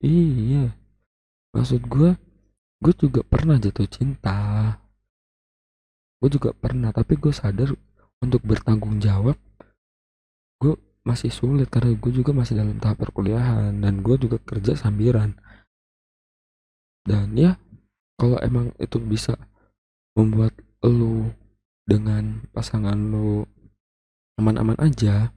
iya 0.00 0.72
maksud 1.52 1.84
gue 1.88 2.16
gue 2.80 2.94
juga 2.96 3.20
pernah 3.24 3.60
jatuh 3.60 3.88
cinta. 3.88 4.76
Gue 6.20 6.28
juga 6.32 6.52
pernah 6.52 6.92
tapi 6.92 7.16
gue 7.16 7.32
sadar 7.32 7.72
untuk 8.20 8.44
bertanggung 8.44 9.00
jawab 9.00 9.36
gue 10.60 10.76
masih 11.00 11.32
sulit 11.32 11.72
karena 11.72 11.96
gue 11.96 12.12
juga 12.12 12.36
masih 12.36 12.60
dalam 12.60 12.76
tahap 12.76 13.00
perkuliahan 13.00 13.72
dan 13.80 14.04
gue 14.04 14.16
juga 14.20 14.36
kerja 14.44 14.76
sambiran. 14.76 15.32
Dan 17.08 17.32
ya 17.32 17.56
kalau 18.20 18.36
emang 18.44 18.76
itu 18.76 19.00
bisa 19.00 19.32
membuat 20.12 20.52
lu 20.84 21.32
dengan 21.88 22.44
pasangan 22.52 22.96
lu 22.96 23.48
aman-aman 24.36 24.76
aja 24.80 25.32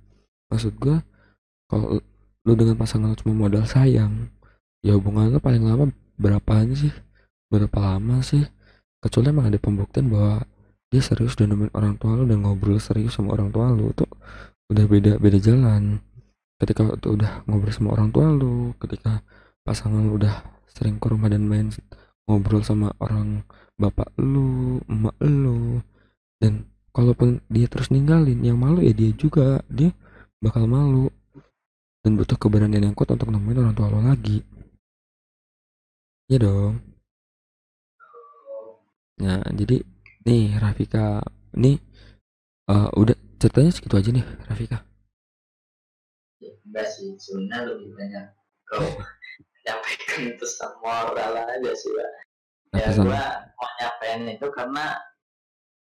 maksud 0.51 0.75
gue 0.79 0.99
kalau 1.71 1.99
lu 2.43 2.53
dengan 2.53 2.75
pasangan 2.75 3.11
lu 3.11 3.17
cuma 3.19 3.33
modal 3.47 3.63
sayang 3.63 4.27
ya 4.83 4.95
hubungan 4.95 5.31
lu 5.31 5.39
paling 5.39 5.63
lama 5.63 5.91
berapa 6.19 6.67
sih 6.75 6.91
berapa 7.53 7.77
lama 7.77 8.25
sih? 8.25 8.41
Kecuali 8.97 9.29
emang 9.29 9.45
ada 9.53 9.61
pembuktian 9.61 10.09
bahwa 10.09 10.41
dia 10.89 11.01
serius 11.05 11.37
dan 11.37 11.53
nemuin 11.53 11.69
orang 11.77 12.01
tua 12.01 12.17
lu 12.17 12.25
dan 12.25 12.41
ngobrol 12.41 12.81
serius 12.81 13.13
sama 13.13 13.37
orang 13.37 13.53
tua 13.53 13.69
lu 13.69 13.93
tuh 13.93 14.09
udah 14.73 14.85
beda 14.89 15.21
beda 15.21 15.37
jalan. 15.37 16.01
Ketika 16.57 16.97
tuh 16.97 17.13
udah 17.13 17.45
ngobrol 17.45 17.69
sama 17.69 17.93
orang 17.93 18.09
tua 18.09 18.33
lu 18.33 18.73
ketika 18.81 19.21
pasangan 19.61 20.01
lu 20.01 20.17
udah 20.17 20.41
sering 20.73 20.97
ke 20.97 21.05
rumah 21.13 21.29
dan 21.29 21.45
main 21.45 21.69
ngobrol 22.25 22.65
sama 22.65 22.89
orang 22.97 23.45
bapak 23.77 24.09
lu 24.17 24.81
emak 24.89 25.13
lu 25.21 25.77
dan 26.41 26.65
kalaupun 26.89 27.41
dia 27.53 27.69
terus 27.69 27.93
ninggalin 27.93 28.41
yang 28.41 28.57
malu 28.57 28.81
ya 28.81 28.97
dia 28.97 29.13
juga 29.13 29.61
dia 29.69 29.93
bakal 30.41 30.65
malu. 30.65 31.13
Dan 32.03 32.19
butuh 32.19 32.35
keberanian 32.35 32.91
yang 32.91 32.95
kuat 32.97 33.15
untuk 33.15 33.31
nemuin 33.31 33.63
orang 33.63 33.75
tua 33.77 33.87
lo 33.87 34.03
lagi. 34.03 34.43
Ya 36.27 36.35
dong 36.35 36.92
Nah, 39.21 39.45
jadi 39.53 39.85
nih 40.25 40.57
Rafika, 40.57 41.21
nih 41.53 41.77
uh, 42.71 42.89
udah 42.97 43.13
ceritanya 43.37 43.71
segitu 43.75 43.95
aja 43.99 44.09
nih 44.09 44.25
Rafika. 44.49 44.79
enggak 46.43 46.87
sih, 46.89 47.13
sebenarnya 47.21 47.75
lebih 47.75 47.89
banyak 47.93 48.25
kau 48.65 48.87
menyampaikan 49.61 50.21
pesan 50.41 50.73
moral 50.81 51.33
aja 51.37 51.71
sih, 51.77 51.91
Pak. 51.93 52.11
Ya, 52.73 52.89
gue 52.89 53.05
mau 53.53 53.69
nyampein 53.77 54.25
itu 54.33 54.47
karena 54.49 54.97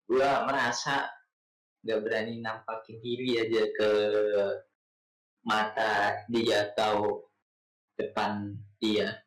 gue 0.03 0.29
merasa 0.43 1.07
gak 1.83 1.99
berani 2.03 2.43
nampakin 2.43 2.99
diri 2.99 3.39
aja 3.39 3.63
ke 3.71 3.91
mata 5.47 6.23
dia 6.27 6.71
atau 6.71 7.23
depan 7.95 8.59
dia 8.83 9.22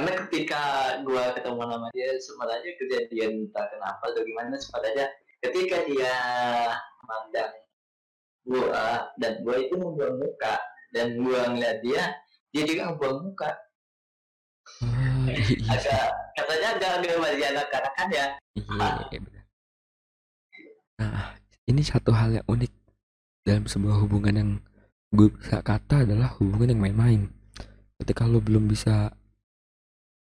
karena 0.00 0.16
ketika 0.24 0.62
gue 1.04 1.24
ketemu 1.36 1.60
sama 1.60 1.88
dia 1.92 2.08
sempat 2.24 2.48
aja 2.48 2.68
kejadian 2.80 3.44
entah 3.44 3.68
kenapa 3.68 4.00
atau 4.00 4.24
gimana 4.24 4.56
sempat 4.56 4.80
aja 4.88 5.04
ketika 5.44 5.76
dia 5.84 6.14
mandang 7.04 7.52
gue 8.48 8.64
dan 9.20 9.32
gue 9.44 9.56
itu 9.60 9.74
membuang 9.76 10.16
muka 10.16 10.56
dan 10.96 11.20
gue 11.20 11.40
ngeliat 11.52 11.84
dia 11.84 12.16
dia 12.48 12.62
juga 12.64 12.96
membuang 12.96 13.28
muka. 13.28 13.50
Oh, 14.80 15.28
iya. 15.28 15.68
agak 15.68 16.08
katanya 16.32 16.68
agak 16.80 16.90
agak 17.04 17.16
masih 17.20 17.46
anak 17.52 17.66
kan 17.68 18.08
ya 18.08 18.26
iya, 18.56 18.88
iya 19.12 19.20
nah 20.96 21.36
ini 21.68 21.84
satu 21.84 22.16
hal 22.16 22.40
yang 22.40 22.46
unik 22.48 22.72
dalam 23.44 23.68
sebuah 23.68 24.00
hubungan 24.00 24.32
yang 24.32 24.50
gue 25.12 25.28
bisa 25.28 25.60
kata 25.60 26.08
adalah 26.08 26.32
hubungan 26.40 26.72
yang 26.72 26.80
main-main. 26.80 27.20
Ketika 27.98 28.24
lo 28.24 28.38
belum 28.38 28.70
bisa 28.70 29.10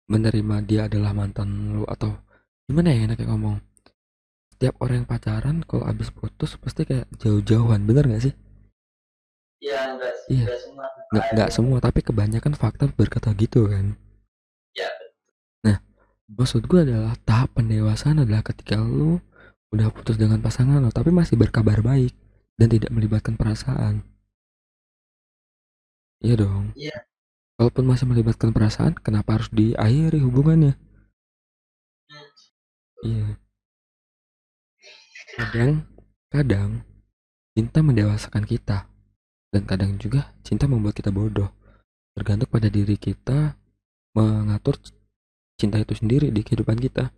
menerima 0.10 0.56
dia 0.66 0.90
adalah 0.90 1.14
mantan 1.14 1.78
lu 1.78 1.86
atau 1.86 2.18
gimana 2.66 2.90
ya 2.92 3.06
enaknya 3.06 3.30
ngomong? 3.30 3.62
Setiap 4.58 4.76
orang 4.82 5.06
yang 5.06 5.08
pacaran 5.08 5.58
kalau 5.64 5.86
abis 5.86 6.10
putus 6.10 6.58
pasti 6.58 6.84
kayak 6.84 7.08
jauh-jauhan 7.22 7.86
bener 7.86 8.10
gak 8.10 8.24
sih? 8.28 8.34
Iya 9.62 9.96
enggak 9.96 10.14
iya. 10.28 10.46
enggak 10.50 10.60
semua. 10.60 10.86
Enggak, 11.10 11.26
enggak 11.32 11.50
semua 11.54 11.78
tapi 11.80 12.00
kebanyakan 12.02 12.54
fakta 12.58 12.84
berkata 12.90 13.30
gitu 13.38 13.70
kan. 13.70 13.94
Ya 14.74 14.90
nah 15.62 15.78
maksud 16.26 16.66
gue 16.66 16.80
adalah 16.82 17.14
tahap 17.24 17.54
pendewasaan 17.54 18.26
adalah 18.26 18.42
ketika 18.42 18.82
lu 18.82 19.22
udah 19.70 19.94
putus 19.94 20.18
dengan 20.18 20.42
pasangan 20.42 20.82
lo 20.82 20.90
tapi 20.90 21.14
masih 21.14 21.38
berkabar 21.38 21.86
baik 21.86 22.12
dan 22.58 22.68
tidak 22.68 22.90
melibatkan 22.90 23.38
perasaan. 23.38 24.02
Iya 26.20 26.36
dong. 26.36 26.76
Iya 26.76 27.09
Walaupun 27.60 27.84
masih 27.92 28.08
melibatkan 28.08 28.56
perasaan, 28.56 28.96
kenapa 28.96 29.36
harus 29.36 29.52
diakhiri 29.52 30.24
hubungannya? 30.24 30.80
Iya. 33.04 33.36
Kadang, 35.36 35.84
kadang 36.32 36.70
cinta 37.52 37.84
mendewasakan 37.84 38.48
kita, 38.48 38.88
dan 39.52 39.68
kadang 39.68 40.00
juga 40.00 40.32
cinta 40.48 40.72
membuat 40.72 40.96
kita 40.96 41.12
bodoh. 41.12 41.52
Tergantung 42.16 42.48
pada 42.48 42.72
diri 42.72 42.96
kita 42.96 43.60
mengatur 44.16 44.80
cinta 45.60 45.76
itu 45.84 46.00
sendiri 46.00 46.32
di 46.32 46.40
kehidupan 46.40 46.80
kita. 46.80 47.12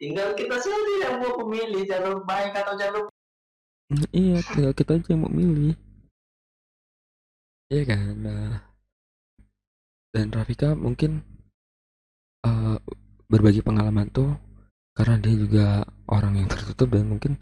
Tinggal 0.00 0.32
kita 0.32 0.56
sendiri 0.56 0.94
yang 1.04 1.14
mau 1.20 1.44
memilih 1.44 1.84
jalur 1.84 2.24
baik 2.24 2.56
atau 2.56 2.72
jalur 2.80 3.04
iya, 4.12 4.44
tinggal 4.44 4.72
kita 4.76 5.00
aja 5.00 5.16
yang 5.16 5.24
mau 5.24 5.32
milih. 5.32 5.76
Iya 7.68 7.82
kan? 7.84 8.16
Nah, 8.24 8.64
dan 10.16 10.32
Rafika 10.32 10.72
mungkin 10.72 11.20
uh, 12.40 12.80
berbagi 13.28 13.60
pengalaman 13.60 14.08
tuh 14.08 14.32
karena 14.96 15.20
dia 15.20 15.34
juga 15.36 15.66
orang 16.08 16.40
yang 16.40 16.48
tertutup 16.48 16.88
dan 16.96 17.04
mungkin 17.06 17.36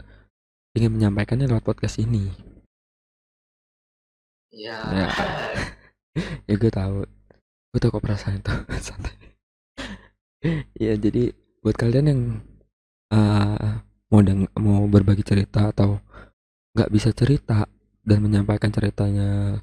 ingin 0.75 0.91
menyampaikannya 0.93 1.47
lewat 1.47 1.63
podcast 1.63 2.03
ini. 2.03 2.27
Ya. 4.51 4.77
Ya, 6.17 6.33
ya 6.49 6.55
gue 6.57 6.71
tahu. 6.73 7.05
Gue 7.69 7.77
tahu 7.77 7.93
kok 7.93 8.01
perasaan 8.01 8.41
itu 8.41 8.49
santai. 8.89 9.13
ya 10.73 10.97
jadi 10.97 11.29
buat 11.61 11.77
kalian 11.77 12.05
yang 12.09 12.21
uh, 13.13 13.85
mau 14.09 14.21
deng 14.25 14.49
mau 14.57 14.89
berbagi 14.89 15.21
cerita 15.21 15.69
atau 15.69 16.01
nggak 16.73 16.89
bisa 16.89 17.13
cerita 17.13 17.69
dan 18.01 18.17
menyampaikan 18.25 18.73
ceritanya 18.73 19.61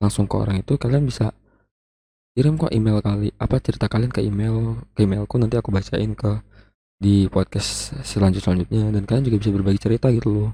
langsung 0.00 0.28
ke 0.28 0.34
orang 0.36 0.60
itu 0.60 0.76
kalian 0.76 1.08
bisa 1.08 1.32
kirim 2.36 2.60
kok 2.60 2.68
email 2.68 3.00
kali 3.00 3.32
apa 3.40 3.56
cerita 3.64 3.88
kalian 3.88 4.12
ke 4.12 4.20
email 4.20 4.84
ke 4.92 5.08
emailku 5.08 5.40
nanti 5.40 5.56
aku 5.56 5.72
bacain 5.72 6.12
ke 6.12 6.36
di 6.96 7.28
podcast 7.28 7.96
selanjut 8.04 8.40
selanjutnya 8.40 8.88
dan 8.92 9.04
kalian 9.04 9.24
juga 9.28 9.36
bisa 9.40 9.50
berbagi 9.52 9.80
cerita 9.80 10.08
gitu 10.12 10.28
loh. 10.32 10.50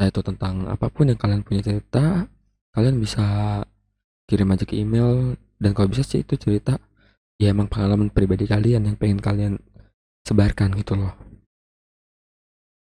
Nah 0.00 0.06
itu 0.08 0.20
tentang 0.24 0.68
apa 0.68 0.88
pun 0.88 1.12
yang 1.12 1.20
kalian 1.20 1.44
punya 1.44 1.60
cerita 1.60 2.24
kalian 2.72 2.96
bisa 3.00 3.24
kirim 4.28 4.48
aja 4.52 4.64
ke 4.64 4.76
email. 4.76 5.36
Dan 5.58 5.74
kalau 5.74 5.90
bisa 5.90 6.06
sih 6.06 6.22
itu 6.22 6.38
cerita 6.38 6.78
ya 7.36 7.52
emang 7.52 7.68
pengalaman 7.68 8.08
pribadi 8.08 8.46
kalian 8.46 8.88
yang 8.88 8.96
pengen 8.96 9.20
kalian 9.20 9.54
sebarkan 10.24 10.76
gitu 10.76 10.96
loh. 10.96 11.12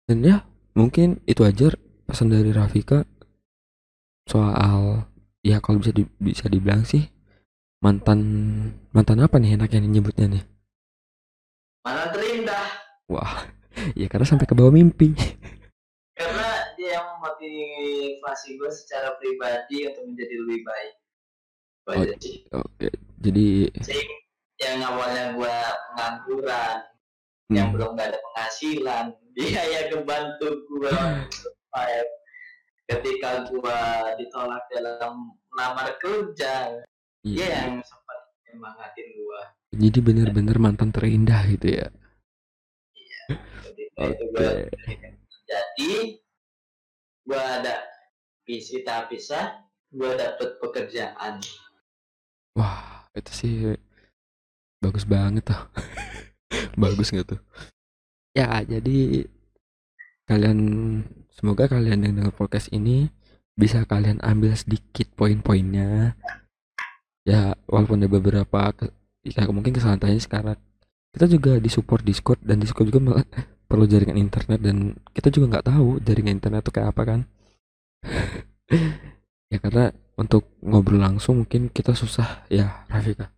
Dan 0.07 0.23
ya 0.23 0.43
mungkin 0.75 1.19
itu 1.27 1.43
aja 1.43 1.71
pesan 2.07 2.31
dari 2.31 2.49
Rafika 2.55 3.03
soal 4.29 5.05
ya 5.43 5.63
kalau 5.63 5.79
bisa 5.79 5.95
di, 5.95 6.03
bisa 6.19 6.45
dibilang 6.51 6.83
sih 6.83 7.07
mantan 7.79 8.19
mantan 8.91 9.23
apa 9.23 9.39
nih 9.39 9.55
enaknya 9.55 9.87
nyebutnya 9.87 10.27
nih 10.27 10.43
mantan 11.87 12.07
terindah 12.11 12.67
wah 13.07 13.47
ya 13.99 14.11
karena 14.11 14.27
sampai 14.27 14.43
ke 14.43 14.55
bawah 14.55 14.73
mimpi 14.75 15.15
karena 16.19 16.75
dia 16.75 16.99
yang 16.99 17.07
memotivasi 17.15 18.59
gue 18.59 18.71
secara 18.75 19.15
pribadi 19.15 19.87
untuk 19.87 20.03
menjadi 20.11 20.35
lebih 20.43 20.59
baik 20.67 20.93
oh, 21.87 21.93
oke 22.03 22.67
okay. 22.75 22.91
jadi 23.23 23.47
Sing, 23.79 24.09
yang 24.59 24.83
awalnya 24.83 25.39
gue 25.39 25.55
pengangguran 25.95 26.77
hmm. 27.47 27.55
yang 27.55 27.67
belum 27.71 27.95
gak 27.95 28.11
ada 28.11 28.19
penghasilan 28.19 29.05
dia 29.39 29.61
yang 29.63 29.87
membantu 29.95 30.51
gue 30.67 30.91
ketika 32.89 33.45
gue 33.45 33.81
ditolak 34.17 34.65
dalam 34.73 35.37
melamar 35.53 35.93
kerja 36.01 36.81
Iya. 37.23 37.35
Dia 37.35 37.47
yang 37.67 37.75
sempat 37.83 38.19
nyemangatin 38.47 39.07
gua. 39.19 39.41
Jadi 39.75 39.99
bener-bener 39.99 40.57
mantan 40.57 40.89
terindah 40.95 41.43
gitu 41.51 41.67
ya. 41.67 41.87
Iya. 42.95 43.23
Oke. 43.99 44.25
Okay. 44.31 44.59
Jadi 45.43 45.93
gua 47.27 47.43
ada 47.59 47.83
visi 48.47 48.81
tak 48.87 49.11
bisa, 49.11 49.59
gua 49.91 50.15
dapet 50.15 50.55
pekerjaan. 50.63 51.43
Wah, 52.55 53.03
itu 53.11 53.31
sih 53.35 53.53
bagus 54.79 55.03
banget 55.03 55.43
tuh. 55.51 55.61
bagus 56.81 57.11
nggak 57.11 57.35
tuh? 57.35 57.41
Ya, 58.31 58.63
jadi 58.63 59.27
kalian 60.23 60.59
semoga 61.33 61.69
kalian 61.69 62.05
yang 62.05 62.13
dengar 62.17 62.33
podcast 62.33 62.69
ini 62.73 63.09
bisa 63.59 63.83
kalian 63.83 64.23
ambil 64.23 64.55
sedikit 64.55 65.11
poin-poinnya. 65.19 66.15
Ya 67.27 67.53
walaupun 67.67 67.99
ada 67.99 68.09
beberapa 68.09 68.71
ya 69.27 69.43
mungkin 69.51 69.75
kesalahan 69.75 69.99
tanya 69.99 70.17
sekarang 70.23 70.57
kita 71.11 71.25
juga 71.27 71.59
di 71.59 71.67
support 71.67 72.01
Discord 72.05 72.39
dan 72.41 72.63
Discord 72.63 72.89
juga 72.89 73.21
perlu 73.69 73.85
jaringan 73.85 74.17
internet 74.17 74.59
dan 74.63 74.97
kita 75.13 75.29
juga 75.29 75.57
nggak 75.57 75.67
tahu 75.67 75.99
jaringan 76.01 76.39
internet 76.39 76.63
itu 76.63 76.71
kayak 76.73 76.89
apa 76.95 77.01
kan. 77.05 77.19
Ya 79.49 79.57
karena 79.57 79.89
untuk 80.13 80.45
ngobrol 80.61 81.01
langsung 81.01 81.41
mungkin 81.41 81.73
kita 81.73 81.97
susah 81.97 82.45
ya 82.53 82.85
Rafika. 82.85 83.33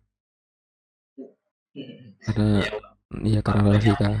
Karena 2.20 2.60
ya 3.24 3.40
karena 3.40 3.72
Rafika 3.72 4.20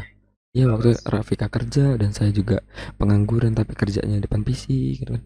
ya 0.52 0.68
waktu 0.68 0.96
Rafika 1.04 1.48
kerja 1.48 1.96
dan 1.96 2.12
saya 2.12 2.28
juga 2.32 2.60
pengangguran 3.00 3.56
tapi 3.56 3.72
kerjanya 3.72 4.20
depan 4.20 4.44
PC 4.44 4.64
gitu 5.00 5.16
kan 5.16 5.24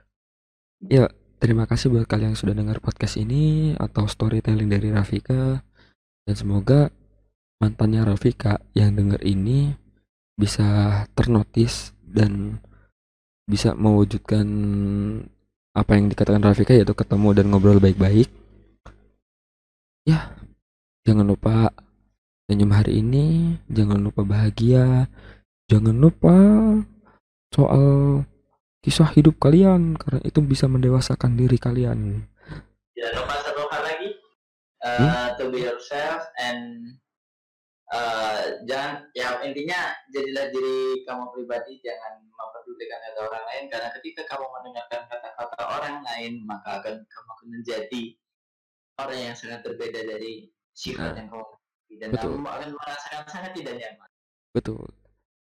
ya 0.94 1.08
Terima 1.36 1.68
kasih 1.68 1.92
buat 1.92 2.08
kalian 2.08 2.32
yang 2.32 2.40
sudah 2.40 2.56
dengar 2.56 2.80
podcast 2.80 3.20
ini 3.20 3.76
atau 3.76 4.08
storytelling 4.08 4.72
dari 4.72 4.88
Rafika 4.88 5.60
dan 6.24 6.34
semoga 6.34 6.88
mantannya 7.60 8.08
Rafika 8.08 8.64
yang 8.72 8.96
dengar 8.96 9.20
ini 9.20 9.76
bisa 10.32 11.04
ternotis 11.12 11.92
dan 12.00 12.56
bisa 13.44 13.76
mewujudkan 13.76 14.48
apa 15.76 15.92
yang 16.00 16.08
dikatakan 16.08 16.40
Rafika 16.40 16.72
yaitu 16.72 16.96
ketemu 16.96 17.28
dan 17.36 17.52
ngobrol 17.52 17.84
baik-baik. 17.84 18.32
Ya, 20.08 20.32
jangan 21.04 21.28
lupa 21.28 21.68
senyum 22.46 22.70
hari 22.70 23.02
ini, 23.02 23.58
jangan 23.66 23.98
lupa 23.98 24.22
bahagia, 24.22 25.10
jangan 25.66 25.98
lupa 25.98 26.36
soal 27.50 28.22
kisah 28.86 29.10
hidup 29.18 29.42
kalian 29.42 29.98
karena 29.98 30.22
itu 30.22 30.38
bisa 30.46 30.70
mendewasakan 30.70 31.34
diri 31.34 31.58
kalian. 31.58 32.22
Jangan 32.94 33.14
lupa 33.18 33.34
satu 33.42 33.62
hal 33.66 33.82
lagi, 33.82 34.10
uh, 34.78 34.90
hmm? 34.94 35.26
to 35.42 35.44
be 35.50 35.66
yourself 35.66 36.22
and 36.38 36.94
uh, 37.90 38.62
jangan 38.70 39.10
ya 39.18 39.42
intinya 39.42 39.90
jadilah 40.14 40.46
diri 40.54 41.02
kamu 41.02 41.26
pribadi 41.34 41.82
jangan 41.82 42.22
memperdulikan 42.30 42.98
kata 43.10 43.20
orang 43.26 43.44
lain 43.50 43.64
karena 43.74 43.88
ketika 43.98 44.22
kamu 44.30 44.46
mendengarkan 44.54 45.02
kata-kata 45.10 45.62
orang 45.66 45.98
lain 46.06 46.46
maka 46.46 46.78
akan 46.78 46.94
kamu 47.02 47.28
akan 47.34 47.46
menjadi 47.50 48.02
orang 49.02 49.18
yang 49.18 49.34
sangat 49.34 49.66
berbeda 49.66 50.00
dari 50.06 50.54
sifat 50.78 51.10
nah, 51.10 51.18
yang 51.18 51.28
kamu 51.34 51.44
dan 51.94 52.08
betul. 52.12 52.36
kamu 52.36 52.48
akan 52.50 52.70
merasakan 52.74 53.22
sangat 53.30 53.52
tidak 53.54 53.74
nyaman. 53.78 54.08
Betul. 54.52 54.84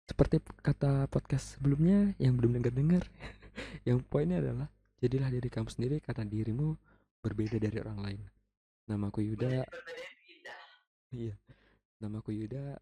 Seperti 0.04 0.36
kata 0.60 1.08
podcast 1.08 1.58
sebelumnya 1.58 2.12
yang 2.20 2.36
belum 2.36 2.60
dengar-dengar 2.60 3.08
yang 3.88 4.04
poinnya 4.04 4.44
adalah 4.44 4.68
jadilah 5.00 5.30
diri 5.32 5.48
kamu 5.48 5.70
sendiri 5.72 5.98
karena 6.04 6.28
dirimu 6.28 6.76
berbeda 7.24 7.58
dari 7.58 7.78
orang 7.80 8.00
lain. 8.04 8.22
Namaku 8.92 9.24
Yuda. 9.24 9.64
Iya. 11.16 11.36
Namaku 12.04 12.36
Yuda 12.36 12.76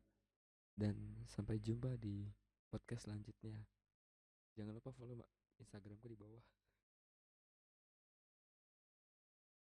dan 0.74 0.98
sampai 1.30 1.62
jumpa 1.62 1.94
di 2.02 2.26
podcast 2.74 3.06
selanjutnya. 3.06 3.54
Jangan 4.58 4.74
lupa 4.74 4.90
follow 4.98 5.20
instagramku 5.62 6.10
di 6.10 6.18
bawah 6.18 6.42